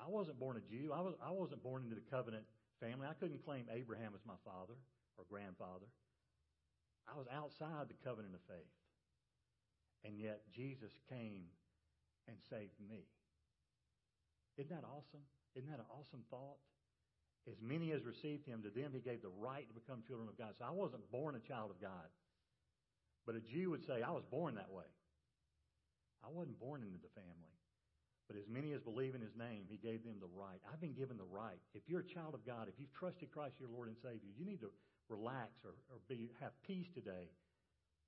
I 0.00 0.08
wasn't 0.08 0.40
born 0.40 0.56
a 0.56 0.64
Jew. 0.66 0.90
I, 0.90 1.00
was, 1.00 1.14
I 1.22 1.30
wasn't 1.30 1.62
born 1.62 1.84
into 1.84 1.94
the 1.94 2.10
covenant 2.10 2.42
family. 2.80 3.06
I 3.06 3.14
couldn't 3.14 3.44
claim 3.44 3.68
Abraham 3.70 4.10
as 4.16 4.24
my 4.26 4.34
father 4.42 4.74
or 5.16 5.24
grandfather. 5.30 5.86
I 7.08 7.16
was 7.16 7.26
outside 7.28 7.88
the 7.88 8.00
covenant 8.04 8.34
of 8.34 8.42
faith. 8.48 8.74
And 10.04 10.20
yet 10.20 10.42
Jesus 10.52 10.92
came 11.08 11.48
and 12.28 12.36
saved 12.50 12.76
me. 12.80 13.08
Isn't 14.56 14.70
that 14.70 14.84
awesome? 14.84 15.24
Isn't 15.56 15.70
that 15.70 15.80
an 15.80 15.90
awesome 15.92 16.24
thought? 16.30 16.60
as 17.48 17.60
many 17.60 17.92
as 17.92 18.04
received 18.04 18.46
him, 18.46 18.64
to 18.64 18.72
them 18.72 18.92
he 18.92 19.04
gave 19.04 19.20
the 19.20 19.32
right 19.36 19.68
to 19.68 19.76
become 19.76 20.00
children 20.06 20.28
of 20.28 20.38
God. 20.38 20.56
So 20.56 20.64
I 20.64 20.72
wasn't 20.72 21.04
born 21.12 21.36
a 21.36 21.44
child 21.44 21.70
of 21.70 21.80
God. 21.80 22.08
But 23.26 23.36
a 23.36 23.44
Jew 23.44 23.70
would 23.70 23.84
say, 23.84 24.00
I 24.00 24.12
was 24.12 24.24
born 24.30 24.56
that 24.56 24.72
way. 24.72 24.88
I 26.24 26.32
wasn't 26.32 26.60
born 26.60 26.80
into 26.80 27.00
the 27.00 27.12
family. 27.12 27.52
But 28.28 28.40
as 28.40 28.48
many 28.48 28.72
as 28.72 28.80
believe 28.80 29.12
in 29.12 29.20
his 29.20 29.36
name, 29.36 29.68
he 29.68 29.76
gave 29.76 30.04
them 30.04 30.16
the 30.16 30.32
right. 30.32 30.56
I've 30.64 30.80
been 30.80 30.96
given 30.96 31.20
the 31.20 31.28
right. 31.28 31.60
If 31.76 31.84
you're 31.84 32.00
a 32.00 32.14
child 32.16 32.32
of 32.32 32.48
God, 32.48 32.72
if 32.72 32.80
you've 32.80 32.92
trusted 32.96 33.28
Christ 33.28 33.60
your 33.60 33.68
Lord 33.68 33.92
and 33.92 34.00
Savior, 34.00 34.32
you 34.32 34.48
need 34.48 34.64
to 34.64 34.72
relax 35.08 35.64
or, 35.64 35.74
or 35.90 35.98
be, 36.08 36.30
have 36.40 36.52
peace 36.66 36.88
today 36.94 37.28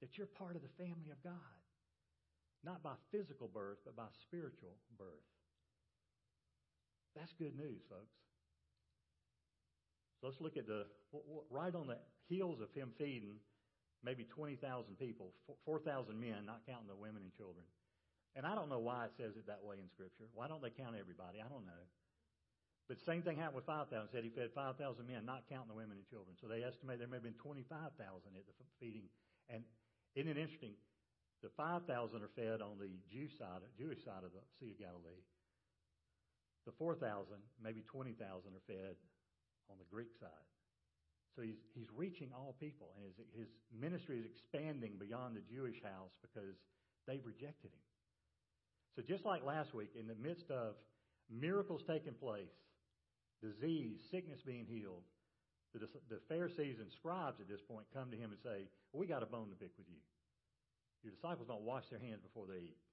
that 0.01 0.17
you're 0.17 0.27
part 0.27 0.57
of 0.57 0.63
the 0.63 0.75
family 0.77 1.11
of 1.11 1.23
God. 1.23 1.61
Not 2.65 2.83
by 2.83 2.93
physical 3.13 3.49
birth, 3.49 3.79
but 3.85 3.97
by 3.97 4.09
spiritual 4.23 4.75
birth. 4.99 5.29
That's 7.15 7.33
good 7.39 7.57
news, 7.57 7.81
folks. 7.89 8.13
So 10.21 10.29
let's 10.29 10.41
look 10.41 10.57
at 10.57 10.67
the, 10.67 10.85
right 11.51 11.75
on 11.75 11.87
the 11.87 11.99
heels 12.29 12.61
of 12.61 12.73
him 12.73 12.91
feeding 12.99 13.37
maybe 14.05 14.25
20,000 14.25 14.61
people, 14.99 15.33
4,000 15.65 16.19
men, 16.19 16.45
not 16.45 16.61
counting 16.67 16.89
the 16.89 16.97
women 16.97 17.23
and 17.25 17.33
children. 17.37 17.65
And 18.37 18.45
I 18.45 18.55
don't 18.55 18.69
know 18.69 18.79
why 18.79 19.07
it 19.07 19.13
says 19.17 19.33
it 19.37 19.47
that 19.49 19.65
way 19.65 19.77
in 19.81 19.89
Scripture. 19.89 20.29
Why 20.35 20.49
don't 20.49 20.61
they 20.61 20.71
count 20.71 20.95
everybody? 20.99 21.41
I 21.41 21.49
don't 21.49 21.65
know. 21.65 21.85
But 22.87 23.03
same 23.03 23.23
thing 23.27 23.37
happened 23.37 23.59
with 23.59 23.67
5,000. 23.67 23.91
Said 24.15 24.23
he 24.23 24.31
fed 24.31 24.55
5,000 24.55 24.79
men, 25.07 25.27
not 25.27 25.51
counting 25.51 25.75
the 25.75 25.79
women 25.79 25.99
and 25.99 26.07
children. 26.07 26.39
So 26.39 26.47
they 26.47 26.63
estimate 26.63 27.03
there 27.03 27.11
may 27.11 27.19
have 27.19 27.27
been 27.27 27.39
25,000 27.43 27.99
at 27.99 28.47
the 28.47 28.67
feeding. 28.79 29.11
And 29.51 29.67
isn't 30.15 30.31
it 30.31 30.39
interesting? 30.39 30.79
The 31.43 31.51
5,000 31.59 31.87
are 32.23 32.33
fed 32.39 32.63
on 32.63 32.79
the 32.79 32.91
Jew 33.11 33.27
side, 33.27 33.67
Jewish 33.75 34.07
side 34.07 34.23
of 34.23 34.31
the 34.31 34.43
Sea 34.59 34.71
of 34.71 34.79
Galilee. 34.79 35.23
The 36.65 36.75
4,000, 36.79 37.03
maybe 37.63 37.83
20,000 37.87 38.19
are 38.23 38.67
fed 38.67 38.95
on 39.71 39.79
the 39.79 39.87
Greek 39.91 40.15
side. 40.19 40.47
So 41.35 41.43
he's, 41.43 41.61
he's 41.75 41.91
reaching 41.95 42.31
all 42.33 42.57
people, 42.59 42.97
and 42.97 43.05
his, 43.05 43.19
his 43.37 43.51
ministry 43.69 44.19
is 44.19 44.25
expanding 44.25 44.97
beyond 44.99 45.37
the 45.37 45.45
Jewish 45.45 45.77
house 45.83 46.15
because 46.23 46.57
they've 47.07 47.23
rejected 47.23 47.71
him. 47.71 47.85
So 48.97 49.03
just 49.05 49.27
like 49.27 49.45
last 49.45 49.75
week, 49.75 49.93
in 49.93 50.09
the 50.09 50.17
midst 50.17 50.51
of 50.51 50.75
miracles 51.29 51.85
taking 51.87 52.15
place, 52.15 52.49
disease, 53.43 53.99
sickness 54.11 54.41
being 54.45 54.67
healed, 54.67 55.03
the, 55.75 55.89
the 56.09 56.21
Pharisees 56.29 56.81
and 56.81 56.89
scribes 56.93 57.41
at 57.41 57.49
this 57.49 57.61
point 57.61 57.85
come 57.93 58.11
to 58.11 58.17
him 58.17 58.33
and 58.33 58.41
say, 58.41 58.69
we 58.93 59.07
got 59.07 59.23
a 59.23 59.29
bone 59.29 59.51
to 59.51 59.59
pick 59.59 59.77
with 59.77 59.89
you. 59.89 60.01
Your 61.05 61.13
disciples 61.13 61.49
don't 61.49 61.63
wash 61.63 61.85
their 61.91 62.01
hands 62.01 62.25
before 62.25 62.47
they 62.49 62.73
eat. 62.73 62.81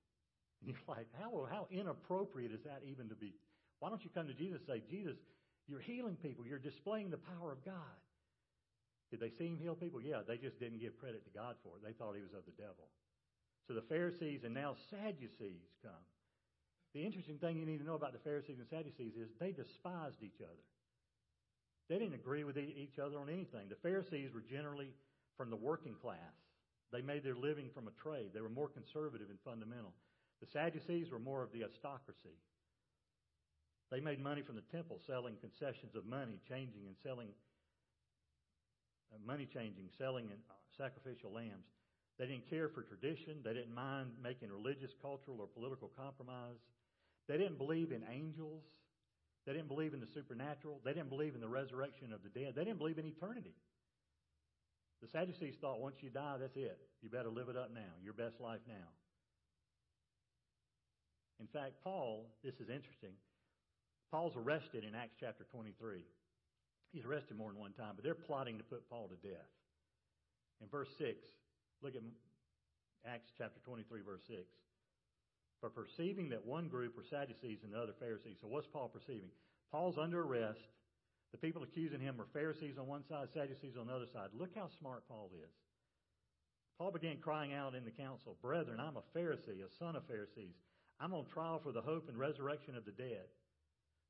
And 0.64 0.72
you're 0.72 0.88
like, 0.88 1.12
how, 1.20 1.44
how 1.52 1.68
inappropriate 1.76 2.56
is 2.56 2.64
that 2.64 2.88
even 2.88 3.10
to 3.10 3.16
be? 3.16 3.36
Why 3.84 3.90
don't 3.90 4.00
you 4.00 4.10
come 4.16 4.32
to 4.32 4.34
Jesus 4.34 4.64
and 4.64 4.80
say, 4.80 4.84
Jesus, 4.88 5.20
you're 5.68 5.84
healing 5.84 6.16
people. 6.16 6.48
You're 6.48 6.56
displaying 6.56 7.12
the 7.12 7.20
power 7.20 7.52
of 7.52 7.60
God. 7.66 8.00
Did 9.12 9.20
they 9.20 9.30
see 9.36 9.52
him 9.52 9.60
heal 9.60 9.76
people? 9.76 10.00
Yeah, 10.00 10.24
they 10.26 10.38
just 10.38 10.60
didn't 10.64 10.80
give 10.80 10.98
credit 10.98 11.28
to 11.28 11.32
God 11.36 11.60
for 11.68 11.76
it. 11.76 11.84
They 11.84 11.92
thought 11.92 12.16
he 12.16 12.24
was 12.24 12.32
of 12.32 12.48
the 12.48 12.56
devil. 12.56 12.88
So 13.68 13.76
the 13.76 13.84
Pharisees 13.92 14.48
and 14.48 14.54
now 14.54 14.76
Sadducees 14.90 15.68
come. 15.84 16.04
The 16.94 17.04
interesting 17.04 17.38
thing 17.38 17.58
you 17.58 17.66
need 17.66 17.80
to 17.80 17.86
know 17.86 17.96
about 17.96 18.14
the 18.14 18.20
Pharisees 18.20 18.58
and 18.60 18.68
Sadducees 18.70 19.18
is 19.18 19.30
they 19.40 19.52
despised 19.52 20.22
each 20.22 20.42
other. 20.42 20.62
They 21.90 21.98
didn't 21.98 22.14
agree 22.14 22.44
with 22.44 22.58
each 22.58 23.00
other 23.00 23.18
on 23.18 23.30
anything. 23.30 23.68
The 23.70 23.82
Pharisees 23.82 24.30
were 24.34 24.46
generally 24.46 24.94
from 25.38 25.50
the 25.50 25.56
working 25.56 25.96
class. 25.96 26.38
They 26.92 27.02
made 27.02 27.24
their 27.24 27.36
living 27.36 27.70
from 27.74 27.88
a 27.88 27.96
trade. 27.98 28.30
They 28.34 28.42
were 28.42 28.54
more 28.54 28.70
conservative 28.70 29.30
and 29.30 29.40
fundamental. 29.44 29.92
The 30.40 30.48
Sadducees 30.54 31.10
were 31.12 31.20
more 31.20 31.42
of 31.42 31.52
the 31.52 31.64
aristocracy. 31.64 32.38
They 33.90 34.00
made 34.00 34.22
money 34.22 34.42
from 34.42 34.56
the 34.56 34.66
temple, 34.72 35.02
selling 35.06 35.36
concessions 35.42 35.96
of 35.96 36.06
money, 36.06 36.40
changing 36.48 36.86
and 36.86 36.96
selling 37.04 37.30
uh, 39.14 39.18
money 39.26 39.46
changing, 39.46 39.90
selling 39.98 40.26
and 40.34 40.42
uh, 40.50 40.54
sacrificial 40.78 41.32
lambs. 41.32 41.70
They 42.18 42.26
didn't 42.26 42.50
care 42.50 42.70
for 42.70 42.82
tradition. 42.82 43.42
They 43.44 43.54
didn't 43.54 43.74
mind 43.74 44.12
making 44.22 44.50
religious, 44.50 44.94
cultural, 45.02 45.42
or 45.42 45.48
political 45.48 45.90
compromise. 45.98 46.58
They 47.28 47.38
didn't 47.38 47.58
believe 47.58 47.92
in 47.92 48.04
angels. 48.12 48.64
They 49.46 49.54
didn't 49.54 49.68
believe 49.68 49.94
in 49.94 50.00
the 50.00 50.08
supernatural. 50.14 50.80
They 50.86 50.94
didn't 50.94 51.10
believe 51.10 51.36
in 51.36 51.42
the 51.42 51.48
resurrection 51.48 52.14
of 52.14 52.24
the 52.24 52.30
dead. 52.30 52.54
They 52.56 52.64
didn't 52.64 52.80
believe 52.80 52.98
in 52.98 53.06
eternity. 53.06 53.56
The 55.02 55.08
Sadducees 55.10 55.56
thought 55.60 55.82
once 55.82 55.96
you 56.00 56.10
die, 56.10 56.38
that's 56.40 56.56
it. 56.56 56.80
You 57.02 57.10
better 57.10 57.30
live 57.30 57.50
it 57.50 57.58
up 57.58 57.72
now. 57.74 57.92
Your 58.04 58.14
best 58.14 58.40
life 58.40 58.62
now. 58.68 58.88
In 61.42 61.48
fact, 61.48 61.74
Paul, 61.84 62.28
this 62.44 62.56
is 62.56 62.70
interesting. 62.70 63.12
Paul's 64.12 64.38
arrested 64.38 64.86
in 64.86 64.96
Acts 64.96 65.16
chapter 65.20 65.44
23. 65.52 66.06
He's 66.94 67.04
arrested 67.04 67.36
more 67.36 67.52
than 67.52 67.60
one 67.60 67.74
time, 67.74 67.94
but 67.96 68.04
they're 68.04 68.16
plotting 68.16 68.58
to 68.60 68.64
put 68.64 68.90
Paul 68.90 69.10
to 69.10 69.28
death. 69.28 69.52
In 70.62 70.70
verse 70.70 70.90
6, 70.98 71.18
Look 71.84 72.00
at 72.00 72.02
Acts 73.04 73.36
chapter 73.38 73.60
23, 73.68 74.00
verse 74.08 74.24
6. 74.32 74.40
For 75.64 75.70
perceiving 75.70 76.28
that 76.36 76.46
one 76.46 76.68
group 76.68 76.92
were 76.92 77.08
Sadducees 77.10 77.64
and 77.64 77.72
the 77.72 77.80
other 77.80 77.96
Pharisees. 77.98 78.36
So 78.42 78.52
what's 78.52 78.68
Paul 78.68 78.92
perceiving? 78.92 79.32
Paul's 79.72 79.98
under 79.98 80.20
arrest. 80.20 80.60
The 81.32 81.38
people 81.38 81.64
accusing 81.64 82.02
him 82.02 82.18
were 82.18 82.28
Pharisees 82.34 82.76
on 82.78 82.86
one 82.86 83.08
side, 83.08 83.30
Sadducees 83.34 83.80
on 83.80 83.88
the 83.88 83.96
other 83.96 84.12
side. 84.12 84.36
Look 84.38 84.52
how 84.54 84.68
smart 84.78 85.08
Paul 85.08 85.32
is. 85.34 85.56
Paul 86.78 86.92
began 86.92 87.16
crying 87.24 87.54
out 87.54 87.76
in 87.76 87.86
the 87.86 87.96
council, 87.96 88.36
Brethren, 88.42 88.82
I'm 88.82 88.98
a 88.98 89.18
Pharisee, 89.18 89.64
a 89.64 89.72
son 89.80 89.96
of 89.96 90.06
Pharisees. 90.06 90.60
I'm 91.00 91.14
on 91.14 91.28
trial 91.32 91.62
for 91.64 91.72
the 91.72 91.82
hope 91.82 92.10
and 92.10 92.20
resurrection 92.20 92.76
of 92.76 92.84
the 92.84 92.92
dead. 92.92 93.24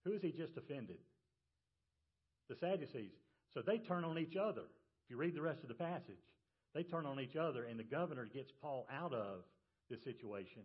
Who 0.06 0.14
has 0.14 0.24
he 0.24 0.32
just 0.32 0.58
offended? 0.58 0.98
The 2.50 2.56
Sadducees. 2.56 3.14
So 3.54 3.62
they 3.62 3.78
turn 3.78 4.04
on 4.04 4.18
each 4.18 4.36
other. 4.36 4.66
If 5.06 5.12
you 5.12 5.18
read 5.18 5.36
the 5.36 5.42
rest 5.46 5.62
of 5.62 5.68
the 5.68 5.76
passage, 5.76 6.26
they 6.74 6.82
turn 6.82 7.06
on 7.06 7.20
each 7.20 7.36
other, 7.36 7.66
and 7.66 7.80
the 7.80 7.84
governor 7.84 8.26
gets 8.26 8.50
Paul 8.60 8.88
out 8.92 9.14
of 9.14 9.46
this 9.92 10.04
situation 10.04 10.64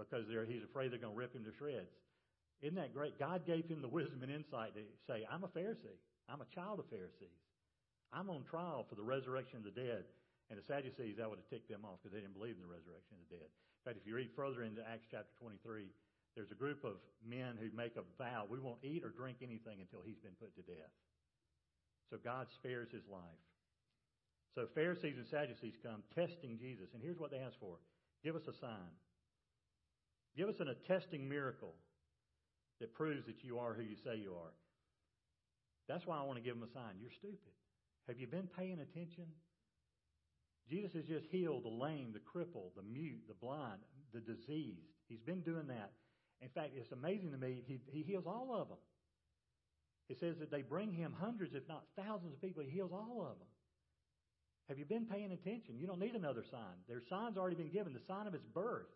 because 0.00 0.24
he's 0.48 0.64
afraid 0.64 0.88
they're 0.88 1.02
going 1.02 1.12
to 1.12 1.20
rip 1.20 1.36
him 1.36 1.44
to 1.44 1.52
shreds. 1.60 1.92
Isn't 2.64 2.80
that 2.80 2.96
great? 2.96 3.20
God 3.20 3.44
gave 3.44 3.68
him 3.68 3.84
the 3.84 3.92
wisdom 3.92 4.24
and 4.24 4.32
insight 4.32 4.72
to 4.76 4.84
say, 5.04 5.28
I'm 5.28 5.44
a 5.44 5.52
Pharisee. 5.52 6.00
I'm 6.28 6.40
a 6.40 6.48
child 6.56 6.80
of 6.80 6.88
Pharisees. 6.88 7.36
I'm 8.12 8.28
on 8.28 8.44
trial 8.48 8.84
for 8.88 8.96
the 8.96 9.04
resurrection 9.04 9.60
of 9.60 9.68
the 9.68 9.76
dead. 9.76 10.08
And 10.48 10.58
the 10.58 10.66
Sadducees, 10.66 11.16
that 11.16 11.30
would 11.30 11.38
have 11.38 11.52
ticked 11.52 11.70
them 11.70 11.86
off 11.86 12.02
because 12.02 12.10
they 12.10 12.20
didn't 12.20 12.34
believe 12.34 12.58
in 12.58 12.64
the 12.64 12.72
resurrection 12.72 13.16
of 13.16 13.22
the 13.28 13.38
dead. 13.38 13.46
In 13.46 13.82
fact, 13.86 14.02
if 14.02 14.04
you 14.04 14.18
read 14.18 14.34
further 14.34 14.66
into 14.66 14.82
Acts 14.82 15.06
chapter 15.06 15.30
23, 15.38 15.88
there's 16.34 16.50
a 16.50 16.58
group 16.58 16.82
of 16.82 16.98
men 17.22 17.54
who 17.54 17.70
make 17.70 17.94
a 17.94 18.04
vow 18.18 18.50
we 18.50 18.58
won't 18.58 18.82
eat 18.82 19.06
or 19.06 19.14
drink 19.14 19.40
anything 19.46 19.78
until 19.78 20.02
he's 20.02 20.18
been 20.18 20.36
put 20.42 20.52
to 20.58 20.64
death. 20.66 20.94
So 22.10 22.18
God 22.18 22.50
spares 22.58 22.90
his 22.90 23.06
life. 23.06 23.42
So 24.58 24.66
Pharisees 24.74 25.14
and 25.16 25.26
Sadducees 25.30 25.78
come 25.78 26.02
testing 26.18 26.58
Jesus. 26.58 26.90
And 26.94 27.02
here's 27.02 27.18
what 27.18 27.30
they 27.30 27.38
ask 27.38 27.54
for 27.62 27.78
Give 28.22 28.34
us 28.36 28.46
a 28.50 28.56
sign. 28.58 28.90
Give 30.36 30.48
us 30.48 30.60
an 30.60 30.68
attesting 30.68 31.28
miracle 31.28 31.74
that 32.80 32.94
proves 32.94 33.26
that 33.26 33.42
you 33.42 33.58
are 33.58 33.74
who 33.74 33.82
you 33.82 33.96
say 34.04 34.16
you 34.16 34.32
are. 34.32 34.54
That's 35.88 36.06
why 36.06 36.18
I 36.18 36.22
want 36.22 36.38
to 36.38 36.44
give 36.44 36.54
them 36.54 36.68
a 36.68 36.72
sign. 36.72 37.00
You're 37.00 37.10
stupid. 37.18 37.52
Have 38.06 38.18
you 38.18 38.26
been 38.26 38.48
paying 38.56 38.78
attention? 38.80 39.26
Jesus 40.68 40.92
has 40.94 41.04
just 41.04 41.26
healed 41.30 41.64
the 41.64 41.68
lame, 41.68 42.12
the 42.12 42.20
crippled, 42.20 42.72
the 42.76 42.82
mute, 42.82 43.22
the 43.26 43.34
blind, 43.34 43.80
the 44.14 44.20
diseased. 44.20 44.86
He's 45.08 45.20
been 45.20 45.40
doing 45.40 45.66
that. 45.66 45.90
In 46.40 46.48
fact, 46.48 46.72
it's 46.76 46.92
amazing 46.92 47.32
to 47.32 47.38
me, 47.38 47.62
he, 47.66 47.80
he 47.90 48.02
heals 48.02 48.24
all 48.26 48.54
of 48.54 48.68
them. 48.68 48.78
It 50.08 50.18
says 50.18 50.36
that 50.38 50.50
they 50.50 50.62
bring 50.62 50.92
him 50.92 51.14
hundreds, 51.18 51.54
if 51.54 51.68
not 51.68 51.84
thousands 51.96 52.32
of 52.32 52.40
people. 52.40 52.62
He 52.62 52.70
heals 52.70 52.90
all 52.92 53.22
of 53.22 53.38
them. 53.38 53.48
Have 54.68 54.78
you 54.78 54.84
been 54.84 55.06
paying 55.06 55.32
attention? 55.32 55.78
You 55.78 55.86
don't 55.86 55.98
need 55.98 56.14
another 56.14 56.44
sign. 56.50 56.78
Their 56.88 57.02
sign's 57.10 57.36
already 57.36 57.56
been 57.56 57.70
given, 57.70 57.92
the 57.92 58.00
sign 58.06 58.26
of 58.26 58.32
his 58.32 58.42
birth. 58.54 58.86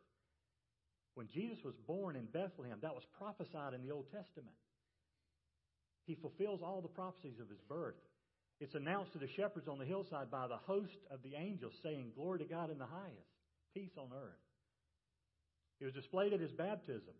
When 1.14 1.28
Jesus 1.32 1.58
was 1.64 1.74
born 1.86 2.16
in 2.16 2.26
Bethlehem, 2.26 2.78
that 2.82 2.94
was 2.94 3.04
prophesied 3.18 3.74
in 3.74 3.82
the 3.82 3.92
Old 3.92 4.06
Testament. 4.10 4.56
He 6.06 6.16
fulfills 6.16 6.60
all 6.62 6.82
the 6.82 6.88
prophecies 6.88 7.38
of 7.40 7.48
his 7.48 7.60
birth. 7.68 7.98
It's 8.60 8.74
announced 8.74 9.12
to 9.12 9.18
the 9.18 9.30
shepherds 9.36 9.68
on 9.68 9.78
the 9.78 9.84
hillside 9.84 10.30
by 10.30 10.46
the 10.48 10.60
host 10.66 10.98
of 11.10 11.22
the 11.22 11.34
angels 11.34 11.74
saying, 11.82 12.12
Glory 12.14 12.40
to 12.40 12.44
God 12.44 12.70
in 12.70 12.78
the 12.78 12.86
highest, 12.86 13.30
peace 13.74 13.94
on 13.96 14.10
earth. 14.14 14.42
It 15.80 15.84
was 15.86 15.94
displayed 15.94 16.32
at 16.32 16.40
his 16.40 16.52
baptism. 16.52 17.14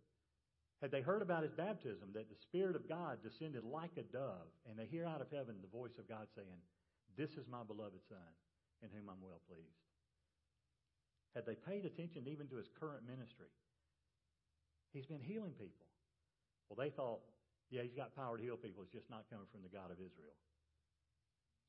Had 0.83 0.91
they 0.91 1.01
heard 1.01 1.23
about 1.23 1.43
his 1.43 1.53
baptism, 1.53 2.11
that 2.15 2.29
the 2.29 2.43
Spirit 2.43 2.77
of 2.77 2.89
God 2.89 3.23
descended 3.23 3.65
like 3.65 3.97
a 3.97 4.03
dove, 4.03 4.53
and 4.69 4.79
they 4.79 4.87
hear 4.87 5.07
out 5.07 5.23
of 5.23 5.31
heaven 5.31 5.57
the 5.63 5.77
voice 5.77 5.97
of 5.99 6.09
God 6.09 6.27
saying, 6.37 6.61
This 7.17 7.31
is 7.41 7.49
my 7.51 7.63
beloved 7.63 8.03
Son, 8.09 8.31
in 8.83 8.91
whom 8.91 9.09
I'm 9.09 9.23
well 9.23 9.41
pleased. 9.49 9.81
Had 11.35 11.47
they 11.47 11.57
paid 11.57 11.85
attention 11.85 12.29
even 12.29 12.47
to 12.49 12.57
his 12.57 12.69
current 12.79 13.03
ministry? 13.09 13.51
He's 14.95 15.11
been 15.11 15.21
healing 15.21 15.59
people. 15.59 15.91
Well, 16.71 16.79
they 16.79 16.95
thought, 16.95 17.19
yeah, 17.69 17.83
he's 17.83 17.99
got 17.99 18.15
power 18.15 18.39
to 18.39 18.43
heal 18.43 18.57
people. 18.57 18.87
It's 18.87 18.95
just 18.95 19.11
not 19.11 19.27
coming 19.27 19.51
from 19.51 19.67
the 19.67 19.75
God 19.75 19.91
of 19.91 19.99
Israel. 19.99 20.39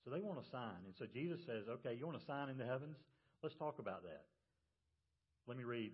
So 0.06 0.14
they 0.14 0.22
want 0.22 0.38
a 0.38 0.48
sign. 0.54 0.86
And 0.86 0.94
so 0.94 1.10
Jesus 1.10 1.42
says, 1.50 1.66
okay, 1.82 1.98
you 1.98 2.06
want 2.06 2.22
a 2.22 2.30
sign 2.30 2.54
in 2.54 2.62
the 2.62 2.70
heavens? 2.70 3.02
Let's 3.42 3.58
talk 3.58 3.82
about 3.82 4.06
that. 4.06 4.30
Let 5.50 5.58
me 5.58 5.66
read 5.66 5.92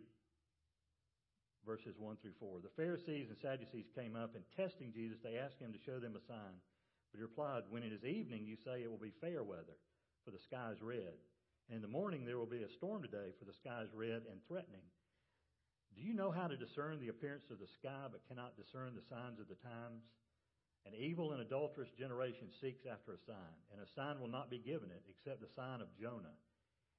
verses 1.66 1.96
1 1.96 2.20
through 2.20 2.36
4. 2.40 2.60
The 2.60 2.76
Pharisees 2.76 3.32
and 3.32 3.40
Sadducees 3.40 3.88
came 3.96 4.20
up, 4.20 4.36
and 4.36 4.44
testing 4.52 4.92
Jesus, 4.92 5.24
they 5.24 5.40
asked 5.40 5.64
him 5.64 5.72
to 5.72 5.86
show 5.88 6.00
them 6.00 6.20
a 6.20 6.28
sign. 6.28 6.60
But 7.12 7.20
he 7.20 7.24
replied, 7.24 7.64
When 7.72 7.84
it 7.84 7.96
is 7.96 8.04
evening, 8.04 8.44
you 8.44 8.60
say 8.60 8.84
it 8.84 8.92
will 8.92 9.02
be 9.02 9.16
fair 9.24 9.44
weather, 9.44 9.80
for 10.26 10.32
the 10.32 10.44
sky 10.44 10.72
is 10.76 10.84
red. 10.84 11.16
And 11.68 11.80
in 11.80 11.82
the 11.82 11.92
morning 11.92 12.26
there 12.26 12.38
will 12.38 12.50
be 12.50 12.64
a 12.64 12.76
storm 12.76 13.02
today, 13.02 13.32
for 13.40 13.46
the 13.46 13.56
sky 13.56 13.84
is 13.84 13.96
red 13.96 14.28
and 14.28 14.44
threatening. 14.48 14.84
Do 15.96 16.02
you 16.02 16.14
know 16.14 16.32
how 16.32 16.48
to 16.48 16.56
discern 16.56 17.00
the 17.00 17.10
appearance 17.10 17.52
of 17.52 17.60
the 17.60 17.68
sky, 17.68 18.08
but 18.12 18.28
cannot 18.28 18.56
discern 18.56 18.96
the 18.96 19.06
signs 19.10 19.40
of 19.40 19.48
the 19.48 19.60
times? 19.60 20.04
An 20.86 20.94
evil 20.98 21.32
and 21.32 21.42
adulterous 21.42 21.92
generation 21.94 22.50
seeks 22.60 22.88
after 22.90 23.14
a 23.14 23.22
sign, 23.28 23.56
and 23.72 23.82
a 23.82 23.90
sign 23.94 24.20
will 24.20 24.32
not 24.32 24.50
be 24.50 24.58
given 24.58 24.90
it 24.90 25.04
except 25.10 25.42
the 25.42 25.52
sign 25.54 25.82
of 25.82 25.88
Jonah. 26.00 26.34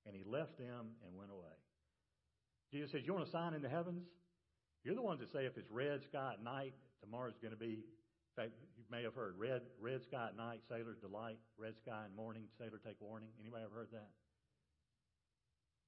And 0.07 0.15
he 0.15 0.23
left 0.23 0.59
them 0.59 0.95
and 1.07 1.17
went 1.17 1.31
away. 1.31 1.57
Jesus 2.71 2.91
says, 2.91 3.03
You 3.05 3.15
want 3.15 3.27
a 3.27 3.31
sign 3.31 3.55
in 3.55 3.63
the 3.63 3.69
heavens? 3.69 4.07
You're 4.85 4.95
the 4.95 5.03
ones 5.03 5.21
that 5.21 5.31
say 5.33 5.47
if 5.47 5.57
it's 5.57 5.71
red 5.71 6.03
sky 6.03 6.35
at 6.35 6.43
night, 6.43 6.75
tomorrow's 7.01 7.39
going 7.41 7.55
to 7.55 7.61
be. 7.61 7.87
In 8.33 8.35
fact, 8.35 8.53
you 8.77 8.85
may 8.91 9.03
have 9.03 9.15
heard 9.15 9.35
red 9.37 9.61
red 9.79 10.03
sky 10.03 10.29
at 10.31 10.37
night, 10.37 10.61
sailor's 10.69 10.99
delight. 10.99 11.39
Red 11.59 11.75
sky 11.77 12.07
in 12.09 12.17
morning, 12.17 12.45
sailor 12.59 12.81
take 12.85 12.97
warning. 13.01 13.29
Anybody 13.41 13.63
ever 13.65 13.75
heard 13.75 13.93
that? 13.93 14.11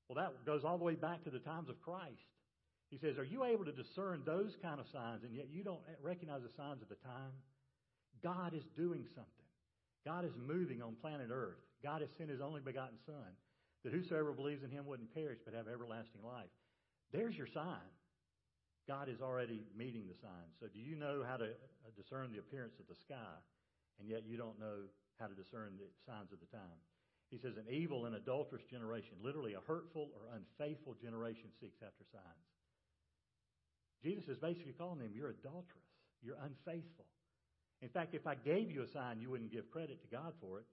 Well, 0.08 0.22
that 0.22 0.44
goes 0.44 0.62
all 0.64 0.78
the 0.78 0.84
way 0.84 0.94
back 0.94 1.24
to 1.24 1.30
the 1.30 1.38
times 1.38 1.68
of 1.68 1.80
Christ. 1.80 2.28
He 2.90 2.98
says, 2.98 3.18
Are 3.18 3.24
you 3.24 3.44
able 3.44 3.64
to 3.64 3.72
discern 3.72 4.22
those 4.24 4.56
kind 4.62 4.80
of 4.80 4.86
signs, 4.92 5.24
and 5.24 5.34
yet 5.34 5.48
you 5.50 5.64
don't 5.64 5.82
recognize 6.02 6.42
the 6.42 6.52
signs 6.56 6.82
of 6.82 6.88
the 6.88 7.00
time? 7.02 7.32
God 8.22 8.54
is 8.54 8.64
doing 8.76 9.04
something. 9.14 9.48
God 10.04 10.24
is 10.24 10.32
moving 10.36 10.82
on 10.82 10.96
planet 11.00 11.28
Earth. 11.32 11.60
God 11.82 12.00
has 12.00 12.10
sent 12.16 12.30
His 12.30 12.40
only 12.40 12.60
begotten 12.60 12.96
Son, 13.04 13.36
that 13.84 13.92
whosoever 13.92 14.32
believes 14.32 14.62
in 14.62 14.70
Him 14.70 14.86
wouldn't 14.86 15.12
perish 15.12 15.38
but 15.44 15.54
have 15.54 15.68
everlasting 15.68 16.22
life. 16.24 16.52
There's 17.12 17.36
your 17.36 17.48
sign. 17.48 17.88
God 18.88 19.08
is 19.08 19.20
already 19.20 19.64
meeting 19.76 20.04
the 20.08 20.16
signs. 20.20 20.52
So 20.60 20.68
do 20.68 20.78
you 20.78 20.96
know 20.96 21.24
how 21.24 21.36
to 21.36 21.48
uh, 21.48 21.92
discern 21.96 22.32
the 22.32 22.40
appearance 22.40 22.76
of 22.80 22.88
the 22.88 23.00
sky, 23.00 23.36
and 24.00 24.08
yet 24.08 24.24
you 24.28 24.36
don't 24.36 24.60
know 24.60 24.88
how 25.20 25.26
to 25.26 25.34
discern 25.34 25.80
the 25.80 25.88
signs 26.04 26.32
of 26.32 26.40
the 26.40 26.50
time? 26.52 26.78
He 27.30 27.40
says, 27.40 27.56
an 27.56 27.66
evil 27.72 28.04
and 28.04 28.14
adulterous 28.14 28.62
generation, 28.70 29.16
literally 29.24 29.54
a 29.54 29.64
hurtful 29.66 30.12
or 30.14 30.36
unfaithful 30.36 30.94
generation 31.00 31.48
seeks 31.60 31.80
after 31.80 32.04
signs. 32.12 32.53
Jesus 34.04 34.28
is 34.28 34.38
basically 34.38 34.76
calling 34.76 35.00
them, 35.00 35.10
you're 35.16 35.32
adulterous. 35.32 35.88
You're 36.20 36.40
unfaithful. 36.44 37.08
In 37.80 37.88
fact, 37.88 38.14
if 38.14 38.26
I 38.26 38.36
gave 38.36 38.70
you 38.70 38.84
a 38.84 38.88
sign, 38.92 39.20
you 39.20 39.30
wouldn't 39.30 39.52
give 39.52 39.70
credit 39.72 40.00
to 40.04 40.08
God 40.08 40.32
for 40.40 40.60
it. 40.60 40.68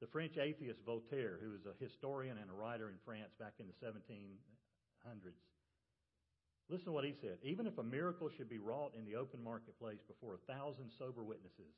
The 0.00 0.06
French 0.12 0.36
atheist 0.36 0.84
Voltaire, 0.84 1.40
who 1.40 1.56
was 1.56 1.64
a 1.64 1.72
historian 1.82 2.36
and 2.36 2.52
a 2.52 2.56
writer 2.56 2.88
in 2.88 3.00
France 3.04 3.32
back 3.40 3.56
in 3.58 3.66
the 3.66 3.76
1700s, 3.80 5.40
Listen 6.68 6.86
to 6.86 6.92
what 6.92 7.04
he 7.04 7.14
said. 7.22 7.38
Even 7.42 7.66
if 7.66 7.78
a 7.78 7.82
miracle 7.82 8.28
should 8.36 8.50
be 8.50 8.58
wrought 8.58 8.92
in 8.98 9.04
the 9.06 9.14
open 9.14 9.42
marketplace 9.42 10.02
before 10.08 10.34
a 10.34 10.52
thousand 10.52 10.90
sober 10.98 11.22
witnesses, 11.22 11.70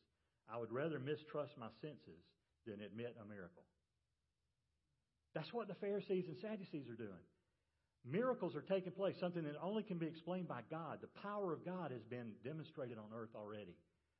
I 0.49 0.57
would 0.57 0.73
rather 0.73 0.99
mistrust 0.99 1.53
my 1.61 1.69
senses 1.83 2.25
than 2.67 2.81
admit 2.81 3.17
a 3.21 3.29
miracle. 3.29 3.69
That's 5.35 5.53
what 5.53 5.69
the 5.69 5.77
Pharisees 5.77 6.25
and 6.29 6.39
Sadducees 6.41 6.89
are 6.89 6.97
doing. 6.97 7.25
Miracles 8.05 8.55
are 8.55 8.63
taking 8.63 8.93
place, 8.93 9.17
something 9.19 9.45
that 9.45 9.57
only 9.63 9.83
can 9.83 9.99
be 9.99 10.07
explained 10.07 10.49
by 10.49 10.61
God. 10.71 10.99
The 11.01 11.21
power 11.21 11.53
of 11.53 11.65
God 11.65 11.91
has 11.91 12.03
been 12.05 12.33
demonstrated 12.45 12.99
on 12.99 13.11
earth 13.15 13.35
already. 13.35 13.77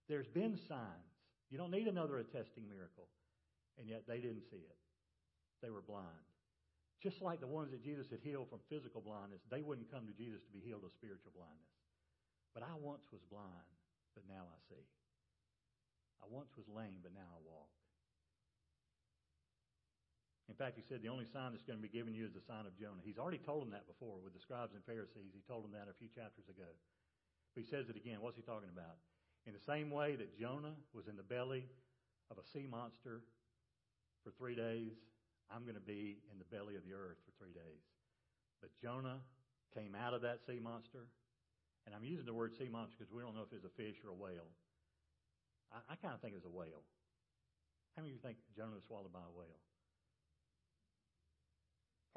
There's 0.09 0.27
been 0.27 0.59
signs. 0.69 1.13
You 1.51 1.57
don't 1.57 1.71
need 1.71 1.87
another 1.87 2.19
attesting 2.19 2.69
miracle. 2.69 3.09
And 3.79 3.89
yet 3.89 4.05
they 4.07 4.19
didn't 4.19 4.45
see 4.51 4.61
it. 4.61 4.79
They 5.63 5.71
were 5.71 5.83
blind. 5.83 6.27
Just 7.03 7.23
like 7.23 7.39
the 7.39 7.47
ones 7.47 7.71
that 7.71 7.83
Jesus 7.83 8.11
had 8.11 8.19
healed 8.27 8.51
from 8.51 8.59
physical 8.67 9.01
blindness, 9.01 9.41
they 9.47 9.63
wouldn't 9.63 9.91
come 9.91 10.11
to 10.11 10.19
Jesus 10.19 10.43
to 10.43 10.53
be 10.53 10.59
healed 10.59 10.83
of 10.83 10.91
spiritual 10.99 11.31
blindness. 11.31 11.71
But 12.53 12.67
I 12.67 12.75
once 12.75 13.07
was 13.15 13.23
blind, 13.31 13.71
but 14.19 14.27
now 14.27 14.51
I 14.51 14.59
see. 14.67 14.83
I 16.19 16.27
once 16.27 16.51
was 16.59 16.67
lame, 16.67 16.99
but 17.07 17.15
now 17.15 17.31
I 17.31 17.39
walk. 17.47 17.71
In 20.49 20.57
fact, 20.57 20.81
he 20.81 20.85
said 20.89 21.05
the 21.05 21.13
only 21.13 21.29
sign 21.29 21.53
that's 21.53 21.63
going 21.63 21.77
to 21.77 21.85
be 21.85 21.93
given 21.93 22.17
you 22.17 22.25
is 22.25 22.33
the 22.33 22.41
sign 22.41 22.65
of 22.65 22.73
Jonah. 22.81 23.05
He's 23.05 23.21
already 23.21 23.39
told 23.39 23.69
them 23.69 23.73
that 23.77 23.85
before 23.85 24.17
with 24.25 24.33
the 24.33 24.41
scribes 24.41 24.73
and 24.73 24.81
Pharisees. 24.89 25.37
He 25.37 25.45
told 25.45 25.69
them 25.69 25.77
that 25.77 25.93
a 25.93 25.97
few 26.01 26.09
chapters 26.09 26.49
ago. 26.49 26.73
But 27.53 27.65
he 27.65 27.69
says 27.69 27.93
it 27.93 28.01
again. 28.01 28.25
What's 28.25 28.41
he 28.41 28.45
talking 28.45 28.73
about? 28.73 28.97
In 29.45 29.53
the 29.53 29.61
same 29.61 29.93
way 29.93 30.17
that 30.17 30.33
Jonah 30.41 30.73
was 30.97 31.05
in 31.05 31.21
the 31.21 31.27
belly 31.27 31.69
of 32.33 32.41
a 32.41 32.45
sea 32.49 32.65
monster 32.65 33.21
for 34.25 34.33
three 34.41 34.57
days, 34.57 34.97
I'm 35.53 35.69
going 35.69 35.77
to 35.77 35.85
be 35.85 36.25
in 36.33 36.41
the 36.41 36.49
belly 36.49 36.81
of 36.81 36.85
the 36.85 36.97
earth 36.97 37.21
for 37.29 37.33
three 37.37 37.53
days. 37.53 37.85
But 38.65 38.73
Jonah 38.81 39.21
came 39.77 39.93
out 39.93 40.17
of 40.17 40.25
that 40.25 40.41
sea 40.49 40.61
monster. 40.61 41.13
And 41.85 41.97
I'm 41.97 42.05
using 42.05 42.25
the 42.25 42.37
word 42.37 42.53
sea 42.57 42.69
monster 42.69 42.97
because 43.01 43.13
we 43.13 43.21
don't 43.21 43.37
know 43.37 43.45
if 43.45 43.53
it's 43.53 43.65
a 43.65 43.73
fish 43.77 43.97
or 44.05 44.13
a 44.13 44.19
whale. 44.19 44.49
I, 45.73 45.93
I 45.93 45.95
kind 45.97 46.13
of 46.13 46.21
think 46.21 46.33
it 46.33 46.41
was 46.41 46.49
a 46.49 46.53
whale. 46.53 46.85
How 47.97 48.05
many 48.05 48.13
of 48.13 48.21
you 48.21 48.25
think 48.25 48.37
Jonah 48.57 48.77
was 48.77 48.85
swallowed 48.85 49.13
by 49.13 49.25
a 49.25 49.33
whale? 49.33 49.61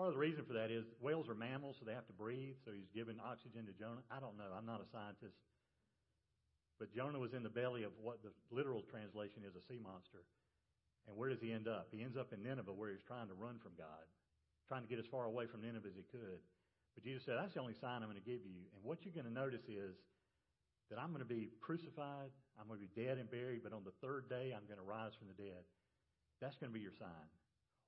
Part 0.01 0.17
of 0.17 0.17
the 0.17 0.25
reason 0.25 0.41
for 0.49 0.57
that 0.57 0.73
is 0.73 0.89
whales 0.97 1.29
are 1.29 1.37
mammals, 1.37 1.77
so 1.77 1.85
they 1.85 1.93
have 1.93 2.09
to 2.09 2.17
breathe, 2.17 2.57
so 2.65 2.73
he's 2.73 2.89
giving 2.89 3.21
oxygen 3.21 3.69
to 3.69 3.73
Jonah. 3.77 4.01
I 4.09 4.17
don't 4.17 4.33
know. 4.33 4.49
I'm 4.49 4.65
not 4.65 4.81
a 4.81 4.89
scientist. 4.89 5.37
But 6.81 6.89
Jonah 6.89 7.21
was 7.21 7.37
in 7.37 7.45
the 7.45 7.53
belly 7.53 7.85
of 7.85 7.93
what 8.01 8.25
the 8.25 8.33
literal 8.49 8.81
translation 8.81 9.45
is 9.45 9.53
a 9.53 9.61
sea 9.69 9.77
monster. 9.77 10.25
And 11.05 11.13
where 11.13 11.29
does 11.29 11.37
he 11.37 11.53
end 11.53 11.69
up? 11.69 11.93
He 11.93 12.01
ends 12.01 12.17
up 12.17 12.33
in 12.33 12.41
Nineveh 12.41 12.73
where 12.73 12.89
he's 12.89 13.05
trying 13.05 13.29
to 13.29 13.37
run 13.37 13.61
from 13.61 13.77
God, 13.77 14.01
trying 14.65 14.81
to 14.81 14.89
get 14.89 14.97
as 14.97 15.05
far 15.05 15.29
away 15.29 15.45
from 15.45 15.61
Nineveh 15.61 15.93
as 15.93 15.93
he 15.93 16.09
could. 16.09 16.41
But 16.97 17.05
Jesus 17.05 17.21
said, 17.21 17.37
That's 17.37 17.53
the 17.53 17.61
only 17.61 17.77
sign 17.77 18.01
I'm 18.01 18.09
going 18.09 18.17
to 18.17 18.25
give 18.25 18.41
you. 18.41 18.65
And 18.73 18.81
what 18.81 19.05
you're 19.05 19.13
going 19.13 19.29
to 19.29 19.37
notice 19.37 19.69
is 19.69 19.93
that 20.89 20.97
I'm 20.97 21.13
going 21.13 21.21
to 21.21 21.29
be 21.29 21.53
crucified, 21.61 22.33
I'm 22.57 22.65
going 22.65 22.81
to 22.81 22.89
be 22.89 22.97
dead 22.97 23.21
and 23.21 23.29
buried, 23.29 23.61
but 23.61 23.69
on 23.69 23.85
the 23.85 23.93
third 24.01 24.33
day 24.33 24.49
I'm 24.49 24.65
going 24.65 24.81
to 24.81 24.89
rise 24.89 25.13
from 25.13 25.29
the 25.29 25.37
dead. 25.37 25.61
That's 26.41 26.57
going 26.57 26.73
to 26.73 26.77
be 26.77 26.81
your 26.81 26.97
sign. 26.97 27.29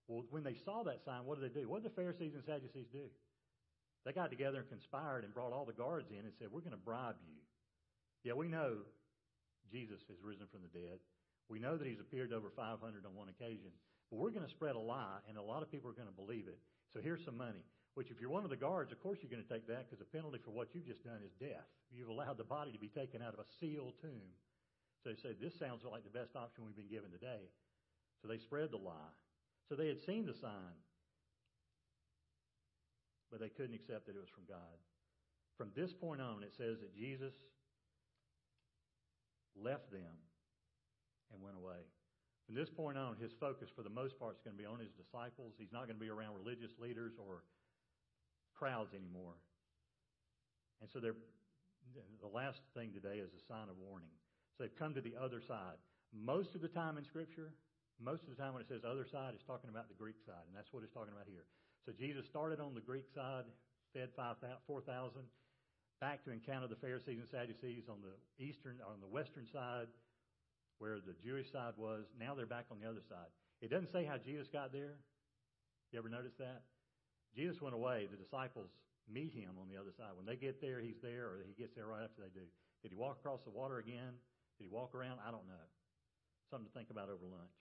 Well, 0.08 0.26
when 0.30 0.44
they 0.44 0.56
saw 0.66 0.84
that 0.84 1.04
sign, 1.06 1.26
what 1.26 1.40
did 1.40 1.50
they 1.50 1.62
do? 1.62 1.70
What 1.70 1.84
did 1.84 1.92
the 1.92 1.96
Pharisees 1.96 2.34
and 2.36 2.44
Sadducees 2.44 2.88
do? 2.92 3.08
They 4.06 4.12
got 4.12 4.30
together 4.30 4.60
and 4.60 4.68
conspired 4.68 5.24
and 5.24 5.34
brought 5.34 5.54
all 5.54 5.64
the 5.64 5.74
guards 5.74 6.12
in 6.12 6.28
and 6.28 6.34
said, 6.38 6.52
We're 6.52 6.66
going 6.66 6.76
to 6.76 6.86
bribe 6.86 7.16
you. 7.24 7.40
Yeah, 8.24 8.34
we 8.34 8.48
know 8.48 8.84
Jesus 9.72 10.04
has 10.08 10.20
risen 10.24 10.48
from 10.52 10.62
the 10.64 10.72
dead. 10.76 11.00
We 11.48 11.60
know 11.60 11.78
that 11.78 11.88
he's 11.88 12.00
appeared 12.00 12.32
over 12.32 12.52
500 12.52 12.80
on 12.84 13.16
one 13.16 13.30
occasion, 13.30 13.72
but 14.12 14.20
we're 14.20 14.32
going 14.32 14.46
to 14.46 14.52
spread 14.52 14.76
a 14.76 14.80
lie, 14.80 15.24
and 15.28 15.38
a 15.38 15.44
lot 15.44 15.64
of 15.64 15.72
people 15.72 15.90
are 15.90 15.98
going 15.98 16.12
to 16.12 16.16
believe 16.16 16.48
it. 16.48 16.60
So 16.92 17.00
here's 17.00 17.24
some 17.24 17.38
money. 17.38 17.64
Which, 17.96 18.10
if 18.10 18.18
you're 18.20 18.34
one 18.34 18.44
of 18.44 18.50
the 18.50 18.58
guards, 18.58 18.92
of 18.92 18.98
course 19.00 19.20
you're 19.22 19.30
going 19.30 19.46
to 19.46 19.54
take 19.54 19.68
that 19.70 19.86
because 19.86 20.02
the 20.02 20.10
penalty 20.10 20.40
for 20.42 20.50
what 20.50 20.74
you've 20.74 20.88
just 20.88 21.06
done 21.06 21.22
is 21.22 21.32
death. 21.38 21.70
You've 21.94 22.10
allowed 22.10 22.42
the 22.42 22.48
body 22.48 22.72
to 22.74 22.82
be 22.82 22.90
taken 22.90 23.22
out 23.22 23.38
of 23.38 23.40
a 23.40 23.46
sealed 23.62 23.94
tomb. 24.02 24.34
So 25.04 25.14
they 25.14 25.20
said, 25.22 25.38
This 25.38 25.54
sounds 25.60 25.86
like 25.86 26.02
the 26.04 26.10
best 26.10 26.36
option 26.36 26.66
we've 26.66 26.76
been 26.76 26.90
given 26.90 27.12
today. 27.12 27.54
So 28.22 28.28
they 28.28 28.40
spread 28.40 28.72
the 28.72 28.82
lie. 28.82 29.14
So 29.70 29.76
they 29.76 29.88
had 29.88 30.00
seen 30.02 30.26
the 30.26 30.34
sign, 30.34 30.78
but 33.32 33.40
they 33.40 33.50
couldn't 33.50 33.74
accept 33.74 34.06
that 34.08 34.16
it 34.16 34.20
was 34.20 34.30
from 34.30 34.44
God. 34.48 34.78
From 35.58 35.72
this 35.76 35.94
point 35.94 36.22
on, 36.22 36.44
it 36.44 36.54
says 36.58 36.80
that 36.82 36.96
Jesus 36.96 37.34
left 39.56 39.92
them 39.92 40.18
and 41.32 41.42
went 41.42 41.56
away. 41.56 41.86
From 42.46 42.56
this 42.56 42.70
point 42.70 42.98
on, 42.98 43.16
his 43.18 43.32
focus 43.40 43.70
for 43.74 43.84
the 43.84 43.90
most 43.90 44.20
part 44.20 44.36
is 44.36 44.42
going 44.44 44.58
to 44.58 44.62
be 44.62 44.68
on 44.68 44.80
his 44.80 44.92
disciples. 44.92 45.54
He's 45.58 45.72
not 45.72 45.88
going 45.88 45.96
to 45.96 46.04
be 46.04 46.10
around 46.10 46.36
religious 46.36 46.72
leaders 46.78 47.14
or 47.18 47.44
crowds 48.54 48.94
anymore. 48.94 49.40
And 50.82 50.90
so 50.92 51.00
the 51.00 51.16
last 52.28 52.60
thing 52.76 52.92
today 52.92 53.24
is 53.24 53.32
a 53.32 53.42
sign 53.48 53.70
of 53.70 53.78
warning. 53.80 54.12
So 54.58 54.64
they've 54.64 54.78
come 54.78 54.94
to 54.94 55.02
the 55.02 55.16
other 55.16 55.40
side. 55.40 55.80
Most 56.14 56.54
of 56.54 56.62
the 56.62 56.68
time 56.68 56.98
in 56.98 57.06
Scripture, 57.06 57.54
most 58.02 58.24
of 58.24 58.30
the 58.30 58.40
time 58.40 58.54
when 58.54 58.62
it 58.62 58.70
says 58.70 58.82
other 58.86 59.06
side, 59.06 59.34
it's 59.34 59.46
talking 59.46 59.70
about 59.70 59.88
the 59.90 59.98
Greek 59.98 60.18
side, 60.26 60.46
and 60.48 60.56
that's 60.56 60.72
what 60.74 60.84
it's 60.84 60.94
talking 60.94 61.14
about 61.14 61.30
here. 61.30 61.46
So 61.86 61.92
Jesus 61.92 62.26
started 62.26 62.60
on 62.60 62.74
the 62.74 62.82
Greek 62.82 63.06
side, 63.14 63.46
fed 63.94 64.10
4,000, 64.16 65.22
back 66.02 66.24
to 66.26 66.32
encounter 66.32 66.68
the 66.68 66.80
Pharisees 66.80 67.20
and 67.20 67.30
Sadducees 67.30 67.88
on 67.88 68.00
the 68.02 68.16
eastern, 68.44 68.80
on 68.84 69.00
the 69.00 69.08
western 69.08 69.48
side, 69.48 69.88
where 70.80 71.00
the 71.00 71.16
Jewish 71.24 71.52
side 71.52 71.74
was. 71.78 72.06
Now 72.20 72.36
they're 72.36 72.50
back 72.50 72.66
on 72.72 72.80
the 72.80 72.90
other 72.90 73.04
side. 73.08 73.30
It 73.62 73.70
doesn't 73.70 73.92
say 73.92 74.04
how 74.04 74.18
Jesus 74.18 74.48
got 74.52 74.74
there. 74.74 75.00
You 75.92 76.00
ever 76.00 76.10
notice 76.10 76.36
that? 76.40 76.64
Jesus 77.36 77.62
went 77.62 77.76
away. 77.76 78.10
The 78.10 78.18
disciples 78.18 78.70
meet 79.08 79.32
him 79.32 79.56
on 79.62 79.70
the 79.70 79.80
other 79.80 79.92
side. 79.96 80.12
When 80.18 80.26
they 80.26 80.36
get 80.36 80.60
there, 80.60 80.82
he's 80.82 81.00
there, 81.02 81.32
or 81.32 81.46
he 81.46 81.54
gets 81.54 81.76
there 81.76 81.88
right 81.88 82.04
after 82.04 82.20
they 82.20 82.34
do. 82.34 82.46
Did 82.82 82.92
he 82.92 82.98
walk 82.98 83.20
across 83.20 83.40
the 83.44 83.52
water 83.52 83.78
again? 83.78 84.20
Did 84.60 84.68
he 84.68 84.72
walk 84.72 84.96
around? 84.96 85.20
I 85.24 85.32
don't 85.32 85.48
know. 85.48 85.66
Something 86.52 86.68
to 86.68 86.74
think 86.76 86.90
about 86.92 87.08
over 87.08 87.24
lunch. 87.24 87.56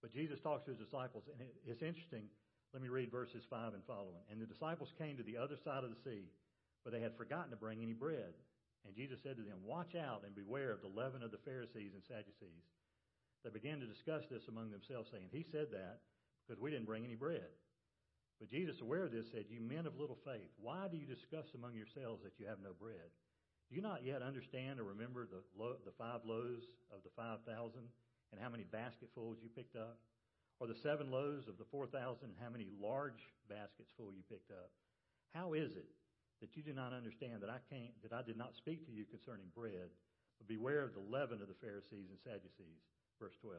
But 0.00 0.12
Jesus 0.12 0.40
talks 0.40 0.64
to 0.64 0.72
his 0.72 0.80
disciples, 0.80 1.24
and 1.28 1.48
it's 1.66 1.82
interesting. 1.82 2.24
Let 2.72 2.82
me 2.82 2.88
read 2.88 3.10
verses 3.10 3.44
5 3.50 3.74
and 3.74 3.84
following. 3.84 4.24
And 4.30 4.40
the 4.40 4.46
disciples 4.46 4.94
came 4.96 5.16
to 5.16 5.26
the 5.26 5.36
other 5.36 5.56
side 5.64 5.84
of 5.84 5.90
the 5.90 6.02
sea, 6.04 6.30
but 6.84 6.92
they 6.92 7.00
had 7.00 7.16
forgotten 7.16 7.50
to 7.50 7.58
bring 7.60 7.82
any 7.82 7.92
bread. 7.92 8.32
And 8.86 8.96
Jesus 8.96 9.20
said 9.22 9.36
to 9.36 9.42
them, 9.42 9.60
Watch 9.66 9.94
out 9.94 10.22
and 10.24 10.34
beware 10.34 10.72
of 10.72 10.80
the 10.80 10.88
leaven 10.88 11.22
of 11.22 11.30
the 11.30 11.44
Pharisees 11.44 11.92
and 11.92 12.02
Sadducees. 12.06 12.64
They 13.44 13.50
began 13.50 13.80
to 13.80 13.86
discuss 13.86 14.24
this 14.30 14.48
among 14.48 14.70
themselves, 14.70 15.10
saying, 15.10 15.28
He 15.32 15.44
said 15.52 15.68
that 15.72 16.00
because 16.46 16.60
we 16.60 16.70
didn't 16.70 16.88
bring 16.88 17.04
any 17.04 17.16
bread. 17.16 17.52
But 18.38 18.48
Jesus, 18.48 18.80
aware 18.80 19.04
of 19.04 19.12
this, 19.12 19.28
said, 19.32 19.44
You 19.50 19.60
men 19.60 19.84
of 19.84 20.00
little 20.00 20.18
faith, 20.24 20.48
why 20.56 20.88
do 20.88 20.96
you 20.96 21.04
discuss 21.04 21.44
among 21.54 21.76
yourselves 21.76 22.24
that 22.24 22.40
you 22.40 22.46
have 22.48 22.64
no 22.64 22.72
bread? 22.72 23.12
Do 23.68 23.76
you 23.76 23.82
not 23.82 24.04
yet 24.04 24.22
understand 24.22 24.80
or 24.80 24.84
remember 24.84 25.28
the, 25.28 25.44
lo- 25.56 25.76
the 25.84 25.94
five 25.94 26.24
loaves 26.24 26.64
of 26.90 27.04
the 27.04 27.12
5,000 27.14 27.44
and 28.30 28.40
how 28.40 28.48
many 28.48 28.64
basketfuls 28.64 29.38
you 29.42 29.50
picked 29.50 29.76
up? 29.76 29.98
Or 30.60 30.68
the 30.68 30.76
seven 30.76 31.10
loaves 31.10 31.48
of 31.48 31.56
the 31.56 31.64
4,000 31.72 32.20
and 32.22 32.36
how 32.36 32.52
many 32.52 32.68
large 32.76 33.24
baskets 33.48 33.88
full 33.96 34.12
you 34.12 34.20
picked 34.28 34.52
up? 34.52 34.68
How 35.32 35.54
is 35.54 35.72
it 35.72 35.88
that 36.44 36.56
you 36.56 36.62
do 36.62 36.72
not 36.72 36.92
understand 36.92 37.40
that 37.40 37.48
I 37.48 37.64
can't, 37.72 37.96
that 38.04 38.12
I 38.12 38.20
did 38.20 38.36
not 38.36 38.56
speak 38.56 38.84
to 38.86 38.92
you 38.92 39.08
concerning 39.08 39.48
bread, 39.56 39.88
but 40.36 40.48
beware 40.48 40.84
of 40.84 40.92
the 40.92 41.04
leaven 41.04 41.40
of 41.40 41.48
the 41.48 41.60
Pharisees 41.64 42.12
and 42.12 42.20
Sadducees? 42.20 42.84
Verse 43.16 43.36
12. 43.40 43.56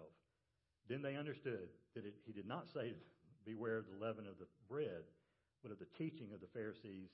Then 0.89 1.01
they 1.01 1.17
understood 1.17 1.69
that 1.95 2.05
it, 2.05 2.15
he 2.25 2.33
did 2.33 2.47
not 2.47 2.69
say, 2.69 2.93
beware 3.45 3.77
of 3.77 3.89
the 3.89 3.97
leaven 3.97 4.29
of 4.29 4.37
the 4.37 4.49
bread, 4.69 5.05
but 5.61 5.71
of 5.71 5.79
the 5.79 5.89
teaching 5.97 6.33
of 6.33 6.41
the 6.41 6.53
Pharisees 6.53 7.09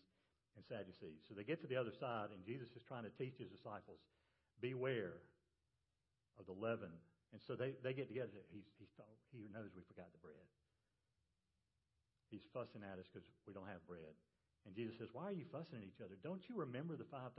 and 0.56 0.63
Sadducees. 0.67 1.24
So 1.28 1.36
they 1.36 1.43
get 1.43 1.62
to 1.62 1.67
the 1.67 1.80
other 1.80 1.96
side, 1.96 2.32
and 2.36 2.43
Jesus 2.43 2.70
is 2.76 2.84
trying 2.88 3.04
to 3.04 3.13
teach 3.15 3.39
his 3.39 3.52
disciples, 3.52 4.00
beware 4.60 5.20
of 6.39 6.46
the 6.46 6.56
leaven 6.56 6.91
and 7.34 7.42
so 7.44 7.56
they, 7.56 7.76
they 7.84 7.92
get 7.92 8.08
together. 8.08 8.32
He's, 8.52 8.68
he's 8.80 8.92
thought, 8.96 9.12
he 9.36 9.52
knows 9.52 9.72
we 9.76 9.84
forgot 9.88 10.08
the 10.16 10.24
bread. 10.24 10.48
He's 12.32 12.44
fussing 12.52 12.84
at 12.84 13.00
us 13.00 13.08
because 13.08 13.28
we 13.48 13.56
don't 13.56 13.68
have 13.68 13.84
bread. 13.88 14.16
And 14.68 14.76
Jesus 14.76 15.00
says, 15.00 15.12
Why 15.16 15.32
are 15.32 15.38
you 15.38 15.48
fussing 15.48 15.80
at 15.80 15.88
each 15.88 16.04
other? 16.04 16.20
Don't 16.24 16.44
you 16.52 16.60
remember 16.60 17.00
the 17.00 17.08
5,000? 17.08 17.32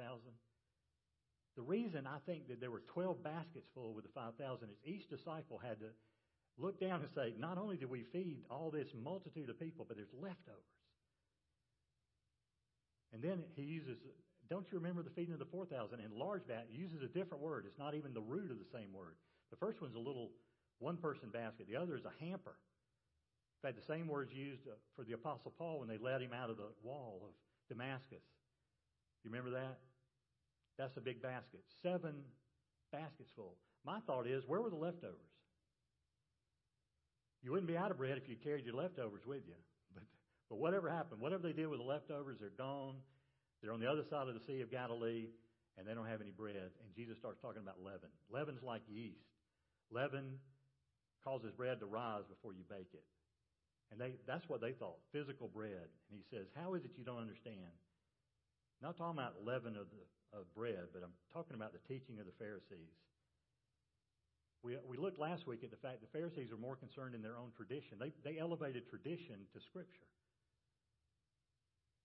The 1.56 1.66
reason 1.66 2.06
I 2.06 2.22
think 2.24 2.48
that 2.48 2.60
there 2.60 2.70
were 2.70 2.86
12 2.94 3.20
baskets 3.22 3.68
full 3.74 3.92
with 3.92 4.04
the 4.04 4.14
5,000 4.14 4.38
is 4.70 4.78
each 4.84 5.08
disciple 5.10 5.58
had 5.58 5.80
to 5.80 5.90
look 6.56 6.80
down 6.80 7.00
and 7.00 7.10
say, 7.14 7.34
Not 7.36 7.58
only 7.58 7.76
did 7.76 7.90
we 7.90 8.04
feed 8.12 8.44
all 8.48 8.70
this 8.70 8.88
multitude 8.96 9.50
of 9.50 9.60
people, 9.60 9.84
but 9.86 9.96
there's 9.96 10.12
leftovers. 10.16 10.72
And 13.12 13.22
then 13.22 13.44
he 13.56 13.62
uses, 13.62 13.98
Don't 14.48 14.66
you 14.70 14.78
remember 14.78 15.02
the 15.02 15.12
feeding 15.12 15.32
of 15.32 15.40
the 15.40 15.52
4,000? 15.52 16.00
And 16.00 16.12
large 16.14 16.46
bat 16.46 16.68
uses 16.70 17.02
a 17.02 17.08
different 17.08 17.42
word. 17.42 17.64
It's 17.66 17.78
not 17.78 17.94
even 17.94 18.14
the 18.14 18.24
root 18.24 18.50
of 18.50 18.58
the 18.58 18.70
same 18.72 18.92
word. 18.92 19.16
The 19.50 19.56
first 19.56 19.80
one's 19.80 19.94
a 19.94 19.98
little 19.98 20.30
one 20.78 20.96
person 20.96 21.30
basket, 21.30 21.66
the 21.68 21.76
other 21.76 21.96
is 21.96 22.04
a 22.04 22.24
hamper. 22.24 22.54
In 23.58 23.68
fact, 23.68 23.76
the 23.76 23.92
same 23.92 24.06
words 24.06 24.30
used 24.32 24.62
uh, 24.68 24.78
for 24.94 25.04
the 25.04 25.14
Apostle 25.14 25.52
Paul 25.58 25.80
when 25.80 25.88
they 25.88 25.98
led 25.98 26.22
him 26.22 26.32
out 26.32 26.50
of 26.50 26.56
the 26.56 26.70
wall 26.84 27.22
of 27.26 27.34
Damascus. 27.68 28.22
You 29.24 29.30
remember 29.30 29.50
that? 29.58 29.78
That's 30.78 30.96
a 30.96 31.00
big 31.00 31.20
basket. 31.20 31.60
Seven 31.82 32.14
baskets 32.92 33.30
full. 33.34 33.56
My 33.84 33.98
thought 34.06 34.28
is, 34.28 34.44
where 34.46 34.62
were 34.62 34.70
the 34.70 34.76
leftovers? 34.76 35.26
You 37.42 37.50
wouldn't 37.50 37.68
be 37.68 37.76
out 37.76 37.90
of 37.90 37.98
bread 37.98 38.16
if 38.16 38.28
you 38.28 38.36
carried 38.36 38.64
your 38.64 38.74
leftovers 38.74 39.22
with 39.26 39.42
you. 39.46 39.58
But, 39.92 40.04
but 40.50 40.58
whatever 40.58 40.88
happened, 40.88 41.20
whatever 41.20 41.42
they 41.42 41.52
did 41.52 41.66
with 41.66 41.80
the 41.80 41.84
leftovers, 41.84 42.38
they're 42.38 42.54
gone. 42.56 42.96
They're 43.62 43.72
on 43.72 43.80
the 43.80 43.90
other 43.90 44.04
side 44.08 44.28
of 44.28 44.34
the 44.34 44.44
Sea 44.46 44.60
of 44.60 44.70
Galilee, 44.70 45.26
and 45.76 45.86
they 45.86 45.94
don't 45.94 46.06
have 46.06 46.20
any 46.20 46.30
bread. 46.30 46.70
And 46.78 46.94
Jesus 46.94 47.18
starts 47.18 47.40
talking 47.42 47.62
about 47.62 47.82
leaven. 47.82 48.10
Leaven's 48.30 48.62
like 48.62 48.82
yeast. 48.86 49.26
Leaven 49.90 50.38
causes 51.24 51.52
bread 51.52 51.80
to 51.80 51.86
rise 51.86 52.24
before 52.28 52.52
you 52.52 52.64
bake 52.68 52.92
it. 52.92 53.04
And 53.90 54.00
they, 54.00 54.20
that's 54.26 54.48
what 54.48 54.60
they 54.60 54.72
thought, 54.72 55.00
physical 55.12 55.48
bread. 55.48 55.88
And 56.10 56.12
he 56.12 56.24
says, 56.28 56.46
How 56.52 56.74
is 56.74 56.84
it 56.84 56.92
you 56.96 57.04
don't 57.04 57.24
understand? 57.24 57.72
Not 58.82 58.96
talking 58.96 59.18
about 59.18 59.42
leaven 59.42 59.74
of, 59.74 59.88
the, 59.90 60.04
of 60.36 60.44
bread, 60.54 60.92
but 60.92 61.02
I'm 61.02 61.16
talking 61.32 61.56
about 61.56 61.72
the 61.72 61.82
teaching 61.88 62.20
of 62.20 62.26
the 62.26 62.36
Pharisees. 62.38 62.94
We, 64.62 64.76
we 64.86 64.98
looked 64.98 65.18
last 65.18 65.46
week 65.46 65.64
at 65.64 65.70
the 65.70 65.80
fact 65.80 66.02
the 66.02 66.12
Pharisees 66.12 66.50
are 66.52 66.60
more 66.60 66.76
concerned 66.76 67.14
in 67.14 67.22
their 67.22 67.38
own 67.38 67.50
tradition. 67.56 67.98
They, 67.98 68.12
they 68.26 68.38
elevated 68.38 68.86
tradition 68.90 69.46
to 69.54 69.58
Scripture. 69.70 70.06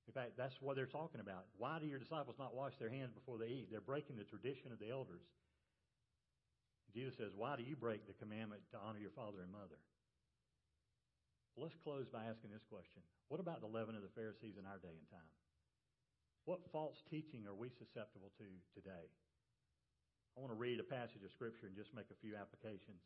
In 0.08 0.13
fact, 0.13 0.38
that's 0.38 0.56
what 0.60 0.76
they're 0.76 0.86
talking 0.86 1.22
about. 1.22 1.46
Why 1.58 1.80
do 1.80 1.88
your 1.88 2.00
disciples 2.00 2.36
not 2.38 2.56
wash 2.56 2.74
their 2.78 2.89
hands 2.89 3.12
before 3.13 3.38
they 3.38 3.48
eat? 3.48 3.67
They're 3.72 3.82
breaking 3.82 4.17
the 4.17 4.28
tradition 4.28 4.72
of 4.72 4.80
the 4.80 4.91
elders. 4.91 5.24
Jesus 6.93 7.17
says, 7.17 7.34
Why 7.34 7.58
do 7.58 7.65
you 7.65 7.75
break 7.75 8.06
the 8.06 8.17
commandment 8.21 8.62
to 8.71 8.77
honor 8.77 9.01
your 9.01 9.13
father 9.17 9.41
and 9.41 9.49
mother? 9.49 9.82
Let's 11.58 11.77
close 11.86 12.10
by 12.10 12.25
asking 12.25 12.53
this 12.53 12.65
question 12.69 13.01
What 13.29 13.41
about 13.41 13.62
the 13.62 13.69
leaven 13.69 13.97
of 13.97 14.06
the 14.06 14.13
Pharisees 14.13 14.62
in 14.62 14.69
our 14.69 14.77
day 14.77 14.93
and 14.93 15.10
time? 15.10 15.34
What 16.45 16.62
false 16.69 17.01
teaching 17.10 17.49
are 17.49 17.58
we 17.58 17.73
susceptible 17.73 18.29
to 18.38 18.47
today? 18.77 19.08
I 20.34 20.41
want 20.41 20.51
to 20.51 20.60
read 20.60 20.82
a 20.82 20.86
passage 20.86 21.21
of 21.21 21.32
Scripture 21.34 21.69
and 21.69 21.77
just 21.77 21.93
make 21.93 22.10
a 22.10 22.21
few 22.21 22.34
applications. 22.34 23.01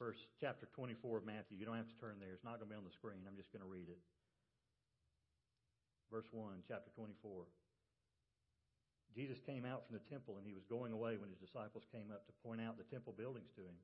Verse 0.00 0.20
chapter 0.40 0.64
24 0.72 1.20
of 1.20 1.28
Matthew. 1.28 1.60
You 1.60 1.68
don't 1.68 1.80
have 1.80 1.88
to 1.88 2.00
turn 2.00 2.16
there, 2.20 2.32
it's 2.32 2.44
not 2.44 2.56
going 2.56 2.72
to 2.72 2.74
be 2.76 2.80
on 2.80 2.88
the 2.88 2.96
screen. 2.96 3.24
I'm 3.28 3.36
just 3.36 3.52
going 3.52 3.64
to 3.64 3.68
read 3.68 3.88
it. 3.88 4.00
Verse 6.08 6.28
1, 6.32 6.64
chapter 6.66 6.90
24. 6.96 7.46
Jesus 9.14 9.38
came 9.42 9.66
out 9.66 9.86
from 9.86 9.98
the 9.98 10.08
temple, 10.10 10.38
and 10.38 10.46
he 10.46 10.54
was 10.54 10.64
going 10.70 10.92
away 10.92 11.18
when 11.18 11.30
his 11.30 11.42
disciples 11.42 11.84
came 11.90 12.14
up 12.14 12.26
to 12.26 12.40
point 12.46 12.60
out 12.60 12.78
the 12.78 12.88
temple 12.88 13.14
buildings 13.16 13.50
to 13.56 13.62
him. 13.62 13.78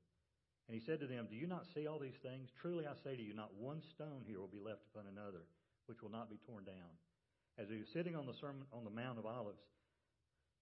And 0.67 0.75
he 0.75 0.83
said 0.83 0.99
to 1.01 1.07
them, 1.07 1.31
Do 1.31 1.39
you 1.39 1.47
not 1.47 1.67
see 1.75 1.87
all 1.87 1.99
these 1.99 2.19
things? 2.23 2.51
Truly 2.59 2.87
I 2.87 2.95
say 3.03 3.15
to 3.15 3.23
you, 3.23 3.35
not 3.35 3.55
one 3.55 3.83
stone 3.95 4.27
here 4.27 4.43
will 4.43 4.51
be 4.51 4.63
left 4.63 4.83
upon 4.91 5.07
another, 5.07 5.47
which 5.87 6.03
will 6.03 6.11
not 6.11 6.31
be 6.31 6.43
torn 6.43 6.67
down. 6.67 6.91
As 7.59 7.71
he 7.71 7.79
was 7.79 7.89
sitting 7.95 8.19
on 8.19 8.27
the, 8.27 8.35
sermon, 8.35 8.67
on 8.75 8.83
the 8.83 8.91
Mount 8.91 9.19
of 9.19 9.27
Olives, 9.27 9.63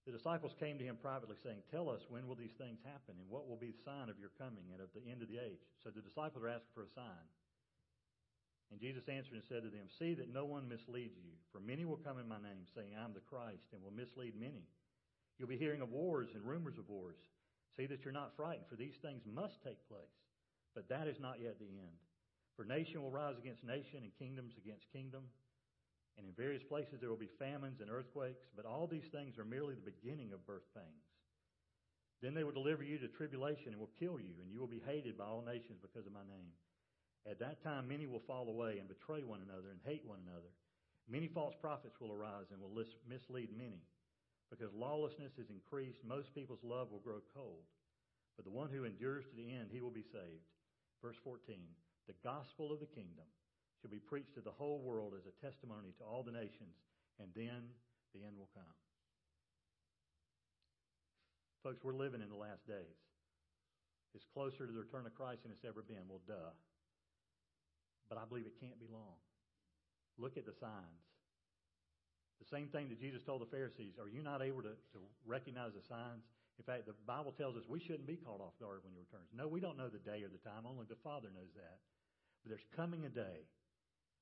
the 0.05 0.13
disciples 0.13 0.53
came 0.61 0.77
to 0.77 0.85
him 0.85 1.01
privately, 1.01 1.35
saying, 1.41 1.65
Tell 1.73 1.89
us, 1.89 2.05
when 2.09 2.29
will 2.29 2.37
these 2.37 2.53
things 2.61 2.77
happen, 2.85 3.17
and 3.17 3.25
what 3.25 3.49
will 3.49 3.57
be 3.57 3.73
the 3.73 3.81
sign 3.81 4.09
of 4.13 4.21
your 4.21 4.29
coming 4.37 4.69
and 4.69 4.77
of 4.77 4.93
the 4.93 5.01
end 5.09 5.25
of 5.25 5.29
the 5.29 5.41
age? 5.41 5.65
So 5.81 5.89
the 5.89 6.05
disciples 6.05 6.45
are 6.45 6.53
asking 6.53 6.77
for 6.77 6.85
a 6.85 6.93
sign. 6.93 7.25
And 8.71 8.81
Jesus 8.81 9.07
answered 9.07 9.37
and 9.37 9.45
said 9.47 9.63
to 9.63 9.69
them, 9.69 9.87
See 9.99 10.13
that 10.15 10.33
no 10.33 10.45
one 10.45 10.67
misleads 10.67 11.15
you, 11.21 11.37
for 11.51 11.59
many 11.59 11.85
will 11.85 12.01
come 12.01 12.17
in 12.17 12.27
my 12.27 12.41
name, 12.41 12.65
saying, 12.73 12.97
I 12.97 13.05
am 13.05 13.13
the 13.13 13.21
Christ, 13.21 13.69
and 13.73 13.83
will 13.83 13.93
mislead 13.93 14.33
many. 14.39 14.65
You'll 15.37 15.51
be 15.51 15.57
hearing 15.57 15.81
of 15.81 15.91
wars 15.91 16.29
and 16.33 16.43
rumors 16.43 16.77
of 16.77 16.89
wars. 16.89 17.19
See 17.77 17.85
that 17.85 18.03
you're 18.03 18.15
not 18.15 18.35
frightened, 18.35 18.67
for 18.69 18.75
these 18.75 18.95
things 19.01 19.21
must 19.27 19.61
take 19.63 19.87
place. 19.87 20.17
But 20.73 20.89
that 20.89 21.07
is 21.07 21.19
not 21.19 21.39
yet 21.41 21.59
the 21.59 21.69
end. 21.69 21.99
For 22.55 22.65
nation 22.65 23.03
will 23.03 23.11
rise 23.11 23.37
against 23.37 23.63
nation, 23.63 24.03
and 24.03 24.15
kingdoms 24.17 24.55
against 24.57 24.91
kingdom. 24.91 25.23
And 26.17 26.25
in 26.25 26.33
various 26.33 26.63
places 26.63 26.99
there 26.99 27.09
will 27.09 27.19
be 27.19 27.31
famines 27.39 27.81
and 27.81 27.91
earthquakes, 27.91 28.47
but 28.55 28.65
all 28.65 28.87
these 28.87 29.11
things 29.11 29.37
are 29.37 29.45
merely 29.45 29.75
the 29.75 29.91
beginning 29.91 30.31
of 30.31 30.47
birth 30.47 30.63
pangs. 30.73 31.05
Then 32.21 32.33
they 32.33 32.43
will 32.43 32.55
deliver 32.55 32.83
you 32.83 32.97
to 32.99 33.07
tribulation 33.07 33.75
and 33.75 33.79
will 33.79 33.91
kill 33.99 34.19
you, 34.19 34.39
and 34.41 34.49
you 34.51 34.59
will 34.59 34.71
be 34.71 34.81
hated 34.87 35.17
by 35.17 35.25
all 35.25 35.43
nations 35.45 35.79
because 35.81 36.07
of 36.07 36.13
my 36.13 36.23
name. 36.23 36.55
At 37.25 37.39
that 37.39 37.63
time, 37.63 37.89
many 37.89 38.05
will 38.05 38.21
fall 38.29 38.47
away 38.47 38.77
and 38.77 38.87
betray 38.87 39.25
one 39.25 39.41
another 39.41 39.73
and 39.73 39.81
hate 39.81 40.05
one 40.05 40.21
another. 40.21 40.53
Many 41.09 41.27
false 41.27 41.55
prophets 41.57 41.97
will 41.99 42.13
arise 42.13 42.53
and 42.53 42.61
will 42.61 42.73
mislead 43.09 43.49
many. 43.57 43.81
Because 44.49 44.73
lawlessness 44.73 45.33
is 45.41 45.49
increased, 45.49 46.05
most 46.05 46.33
people's 46.37 46.61
love 46.61 46.91
will 46.91 47.01
grow 47.01 47.21
cold. 47.33 47.65
But 48.37 48.45
the 48.45 48.53
one 48.53 48.69
who 48.69 48.85
endures 48.85 49.25
to 49.25 49.35
the 49.35 49.49
end, 49.49 49.69
he 49.73 49.81
will 49.81 49.93
be 49.93 50.05
saved. 50.05 50.45
Verse 51.01 51.17
14 51.23 51.57
The 52.05 52.17
gospel 52.21 52.71
of 52.71 52.79
the 52.79 52.93
kingdom 52.93 53.25
shall 53.81 53.89
be 53.89 54.01
preached 54.01 54.35
to 54.35 54.41
the 54.41 54.53
whole 54.53 54.85
world 54.85 55.13
as 55.17 55.25
a 55.25 55.39
testimony 55.41 55.97
to 55.97 56.05
all 56.05 56.21
the 56.21 56.31
nations, 56.31 56.77
and 57.17 57.29
then 57.33 57.73
the 58.13 58.21
end 58.21 58.37
will 58.37 58.49
come. 58.53 58.75
Folks, 61.63 61.81
we're 61.81 61.97
living 61.97 62.21
in 62.21 62.29
the 62.29 62.37
last 62.37 62.67
days. 62.67 63.01
It's 64.13 64.25
closer 64.31 64.69
to 64.69 64.71
the 64.71 64.85
return 64.85 65.09
of 65.09 65.17
Christ 65.17 65.41
than 65.41 65.51
it's 65.51 65.65
ever 65.65 65.81
been. 65.81 66.05
Well, 66.07 66.21
duh 66.27 66.53
but 68.09 68.17
I 68.17 68.25
believe 68.25 68.45
it 68.45 68.59
can't 68.61 68.79
be 68.79 68.87
long. 68.91 69.17
Look 70.17 70.37
at 70.37 70.45
the 70.45 70.55
signs. 70.55 71.03
The 72.39 72.49
same 72.51 72.67
thing 72.69 72.91
that 72.91 72.99
Jesus 72.99 73.23
told 73.23 73.41
the 73.41 73.51
Pharisees 73.51 73.95
are 73.99 74.11
you 74.11 74.21
not 74.21 74.43
able 74.43 74.61
to, 74.63 74.75
to 74.75 74.99
recognize 75.25 75.73
the 75.73 75.83
signs? 75.87 76.23
In 76.55 76.63
fact, 76.63 76.87
the 76.87 76.95
Bible 77.03 77.35
tells 77.35 77.59
us 77.59 77.67
we 77.67 77.83
shouldn't 77.83 78.07
be 78.07 78.15
caught 78.15 78.39
off 78.39 78.55
guard 78.63 78.79
when 78.83 78.95
he 78.95 78.99
returns. 78.99 79.27
No, 79.35 79.47
we 79.47 79.59
don't 79.59 79.75
know 79.75 79.91
the 79.91 80.03
day 80.03 80.23
or 80.23 80.31
the 80.31 80.39
time. 80.39 80.63
Only 80.63 80.87
the 80.87 80.99
Father 81.03 81.27
knows 81.31 81.51
that. 81.59 81.83
But 82.43 82.55
there's 82.55 82.69
coming 82.75 83.03
a 83.03 83.11
day 83.11 83.43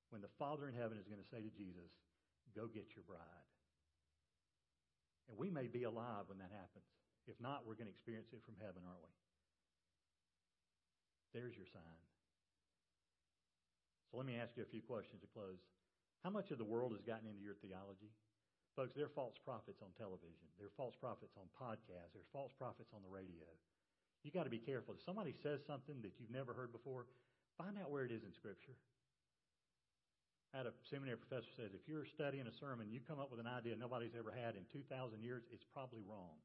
when 0.10 0.26
the 0.26 0.34
Father 0.42 0.66
in 0.66 0.74
heaven 0.74 0.98
is 0.98 1.06
going 1.06 1.22
to 1.22 1.30
say 1.30 1.46
to 1.46 1.54
Jesus, 1.54 1.90
Go 2.54 2.70
get 2.70 2.86
your 2.94 3.06
bride. 3.06 3.50
And 5.30 5.38
we 5.38 5.50
may 5.50 5.66
be 5.66 5.90
alive 5.90 6.30
when 6.30 6.38
that 6.38 6.54
happens. 6.54 6.86
If 7.26 7.40
not, 7.42 7.66
we're 7.66 7.80
going 7.80 7.90
to 7.90 7.96
experience 7.96 8.30
it 8.30 8.46
from 8.46 8.60
heaven, 8.62 8.86
aren't 8.86 9.02
we? 9.02 9.14
There's 11.34 11.58
your 11.58 11.66
sign. 11.74 11.98
So 14.14 14.22
let 14.22 14.30
me 14.30 14.38
ask 14.38 14.54
you 14.54 14.62
a 14.62 14.70
few 14.70 14.86
questions 14.86 15.26
to 15.26 15.30
close. 15.34 15.58
How 16.22 16.30
much 16.30 16.54
of 16.54 16.62
the 16.62 16.70
world 16.70 16.94
has 16.94 17.02
gotten 17.02 17.26
into 17.26 17.42
your 17.42 17.58
theology? 17.66 18.14
Folks, 18.78 18.94
there 18.94 19.10
are 19.10 19.18
false 19.18 19.42
prophets 19.42 19.82
on 19.82 19.90
television. 19.98 20.46
There 20.62 20.70
are 20.70 20.78
false 20.78 20.94
prophets 20.94 21.34
on 21.34 21.50
podcasts. 21.58 22.14
There's 22.14 22.30
false 22.30 22.54
prophets 22.54 22.94
on 22.94 23.02
the 23.02 23.10
radio. 23.10 23.50
You 24.22 24.30
got 24.30 24.46
to 24.46 24.54
be 24.54 24.62
careful. 24.62 24.94
If 24.94 25.02
somebody 25.02 25.34
says 25.42 25.66
something 25.66 25.98
that 26.06 26.22
you've 26.22 26.30
never 26.30 26.54
heard 26.54 26.70
before, 26.70 27.10
find 27.58 27.74
out 27.82 27.90
where 27.90 28.06
it 28.06 28.14
is 28.14 28.22
in 28.22 28.38
Scripture. 28.38 28.78
I 30.54 30.62
had 30.62 30.70
a 30.70 30.78
seminary 30.94 31.18
professor 31.18 31.50
says 31.58 31.74
if 31.74 31.90
you're 31.90 32.06
studying 32.06 32.46
a 32.46 32.54
sermon, 32.62 32.94
you 32.94 33.02
come 33.02 33.18
up 33.18 33.34
with 33.34 33.42
an 33.42 33.50
idea 33.50 33.74
nobody's 33.74 34.14
ever 34.14 34.30
had 34.30 34.54
in 34.54 34.70
2,000 34.70 35.26
years, 35.26 35.42
it's 35.50 35.66
probably 35.74 36.06
wrong. 36.06 36.38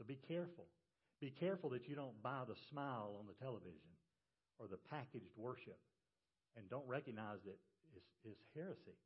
So 0.00 0.08
be 0.08 0.16
careful. 0.24 0.72
Be 1.20 1.36
careful 1.36 1.68
that 1.76 1.84
you 1.84 1.92
don't 1.92 2.16
buy 2.24 2.48
the 2.48 2.56
smile 2.72 3.20
on 3.20 3.28
the 3.28 3.36
television 3.36 3.92
or 4.56 4.64
the 4.64 4.80
packaged 4.88 5.36
worship 5.36 5.76
and 6.56 6.68
don't 6.70 6.86
recognize 6.86 7.42
that 7.44 7.58
is, 7.96 8.04
is 8.24 8.38
heresy. 8.54 8.96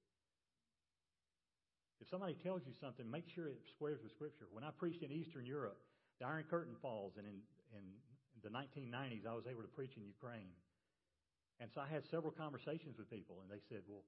If 2.02 2.10
somebody 2.10 2.34
tells 2.34 2.66
you 2.66 2.74
something, 2.82 3.06
make 3.06 3.30
sure 3.30 3.46
it 3.46 3.62
squares 3.70 4.02
with 4.02 4.10
Scripture. 4.10 4.50
When 4.50 4.66
I 4.66 4.74
preached 4.74 5.06
in 5.06 5.14
Eastern 5.14 5.46
Europe, 5.46 5.78
the 6.18 6.26
Iron 6.26 6.44
Curtain 6.50 6.74
falls, 6.82 7.14
and 7.14 7.26
in, 7.26 7.38
in 7.70 7.84
the 8.42 8.50
1990s, 8.50 9.22
I 9.22 9.38
was 9.38 9.46
able 9.46 9.62
to 9.62 9.70
preach 9.70 9.94
in 9.94 10.02
Ukraine. 10.02 10.50
And 11.62 11.70
so 11.70 11.78
I 11.78 11.86
had 11.86 12.02
several 12.10 12.34
conversations 12.34 12.98
with 12.98 13.06
people, 13.06 13.38
and 13.38 13.46
they 13.46 13.62
said, 13.70 13.86
well, 13.86 14.02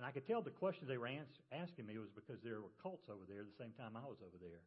and 0.00 0.06
I 0.06 0.14
could 0.14 0.24
tell 0.24 0.40
the 0.40 0.54
questions 0.54 0.88
they 0.88 0.96
were 0.96 1.10
asking 1.52 1.84
me 1.84 1.98
was 1.98 2.08
because 2.14 2.40
there 2.40 2.62
were 2.64 2.72
cults 2.80 3.10
over 3.10 3.26
there 3.28 3.44
at 3.44 3.50
the 3.50 3.60
same 3.60 3.74
time 3.76 3.98
I 3.98 4.06
was 4.08 4.22
over 4.24 4.40
there. 4.40 4.64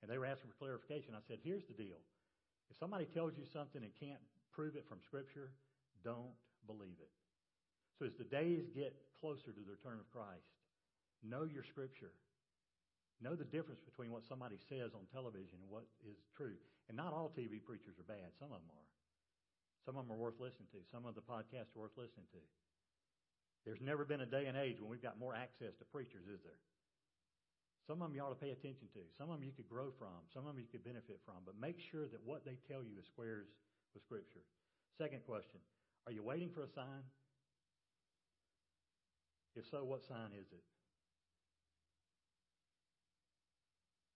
And 0.00 0.10
they 0.10 0.18
were 0.18 0.26
asking 0.26 0.50
for 0.50 0.58
clarification. 0.58 1.14
I 1.14 1.22
said, 1.28 1.38
here's 1.44 1.62
the 1.70 1.76
deal. 1.76 2.02
If 2.72 2.80
somebody 2.80 3.04
tells 3.04 3.36
you 3.38 3.44
something 3.46 3.84
and 3.84 3.92
can't 3.94 4.18
prove 4.50 4.74
it 4.74 4.88
from 4.88 4.98
Scripture, 5.04 5.52
don't 6.02 6.34
believe 6.66 6.98
it. 6.98 7.12
So 8.02 8.10
as 8.10 8.18
the 8.18 8.26
days 8.26 8.66
get 8.74 8.98
closer 9.22 9.54
to 9.54 9.62
the 9.62 9.70
return 9.70 10.02
of 10.02 10.10
Christ, 10.10 10.50
know 11.22 11.46
your 11.46 11.62
Scripture. 11.62 12.10
Know 13.22 13.38
the 13.38 13.46
difference 13.46 13.78
between 13.78 14.10
what 14.10 14.26
somebody 14.26 14.58
says 14.58 14.90
on 14.90 15.06
television 15.14 15.62
and 15.62 15.70
what 15.70 15.86
is 16.02 16.18
true. 16.34 16.58
And 16.90 16.98
not 16.98 17.14
all 17.14 17.30
TV 17.30 17.62
preachers 17.62 17.94
are 18.02 18.10
bad. 18.10 18.34
Some 18.42 18.50
of 18.50 18.58
them 18.58 18.74
are. 18.74 18.90
Some 19.86 19.94
of 19.94 20.02
them 20.02 20.18
are 20.18 20.18
worth 20.18 20.42
listening 20.42 20.66
to. 20.74 20.82
Some 20.90 21.06
of 21.06 21.14
the 21.14 21.22
podcasts 21.22 21.70
are 21.78 21.86
worth 21.86 21.94
listening 21.94 22.26
to. 22.34 22.42
There's 23.62 23.78
never 23.78 24.02
been 24.02 24.26
a 24.26 24.26
day 24.26 24.50
and 24.50 24.58
age 24.58 24.82
when 24.82 24.90
we've 24.90 24.98
got 24.98 25.22
more 25.22 25.38
access 25.38 25.70
to 25.78 25.86
preachers, 25.86 26.26
is 26.26 26.42
there? 26.42 26.58
Some 27.86 28.02
of 28.02 28.10
them 28.10 28.18
you 28.18 28.26
ought 28.26 28.34
to 28.34 28.42
pay 28.42 28.50
attention 28.50 28.90
to. 28.98 29.06
Some 29.14 29.30
of 29.30 29.38
them 29.38 29.46
you 29.46 29.54
could 29.54 29.70
grow 29.70 29.94
from. 29.94 30.26
Some 30.34 30.42
of 30.50 30.58
them 30.58 30.58
you 30.58 30.66
could 30.66 30.82
benefit 30.82 31.22
from. 31.22 31.46
But 31.46 31.54
make 31.54 31.78
sure 31.78 32.10
that 32.10 32.26
what 32.26 32.42
they 32.42 32.58
tell 32.66 32.82
you 32.82 32.98
is 32.98 33.06
squares 33.06 33.46
with 33.94 34.02
Scripture. 34.02 34.42
Second 34.98 35.22
question 35.22 35.62
Are 36.10 36.14
you 36.14 36.26
waiting 36.26 36.50
for 36.50 36.66
a 36.66 36.70
sign? 36.74 37.06
If 39.54 39.68
so, 39.68 39.84
what 39.84 40.02
sign 40.08 40.32
is 40.32 40.48
it? 40.48 40.64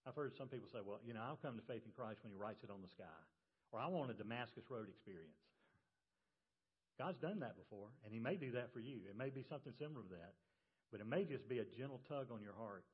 I've 0.07 0.15
heard 0.15 0.39
some 0.39 0.47
people 0.47 0.71
say, 0.71 0.79
well, 0.81 1.03
you 1.03 1.13
know, 1.13 1.21
I'll 1.21 1.41
come 1.43 1.59
to 1.59 1.67
faith 1.67 1.83
in 1.83 1.93
Christ 1.93 2.23
when 2.23 2.31
He 2.31 2.39
writes 2.39 2.63
it 2.63 2.71
on 2.71 2.81
the 2.81 2.89
sky. 2.89 3.19
Or 3.75 3.83
I 3.83 3.91
want 3.91 4.15
a 4.15 4.17
Damascus 4.17 4.65
Road 4.71 4.87
experience. 4.87 5.43
God's 6.97 7.19
done 7.19 7.43
that 7.43 7.59
before, 7.59 7.91
and 8.07 8.15
He 8.15 8.23
may 8.23 8.39
do 8.39 8.55
that 8.57 8.73
for 8.73 8.81
you. 8.81 9.03
It 9.11 9.19
may 9.19 9.29
be 9.29 9.45
something 9.45 9.75
similar 9.77 10.07
to 10.07 10.15
that. 10.17 10.39
But 10.95 11.03
it 11.03 11.11
may 11.11 11.27
just 11.27 11.51
be 11.51 11.59
a 11.59 11.67
gentle 11.67 12.01
tug 12.07 12.31
on 12.31 12.41
your 12.41 12.55
heart 12.55 12.87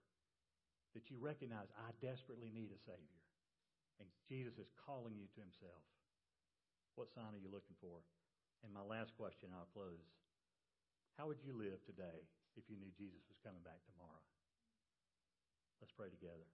that 0.96 1.12
you 1.12 1.20
recognize, 1.20 1.68
I 1.76 1.92
desperately 2.00 2.48
need 2.48 2.72
a 2.72 2.80
Savior. 2.88 3.20
And 4.00 4.08
Jesus 4.26 4.56
is 4.56 4.72
calling 4.88 5.12
you 5.14 5.28
to 5.36 5.40
Himself. 5.44 5.84
What 6.96 7.12
sign 7.12 7.36
are 7.36 7.40
you 7.44 7.52
looking 7.52 7.76
for? 7.80 8.00
And 8.64 8.72
my 8.72 8.84
last 8.84 9.12
question, 9.20 9.52
I'll 9.52 9.68
close. 9.76 10.00
How 11.18 11.28
would 11.28 11.44
you 11.44 11.52
live 11.52 11.84
today 11.84 12.24
if 12.56 12.64
you 12.68 12.76
knew 12.80 12.88
Jesus 12.96 13.22
was 13.28 13.38
coming 13.44 13.62
back 13.62 13.84
tomorrow? 13.84 14.24
Let's 15.80 15.92
pray 15.92 16.08
together. 16.08 16.48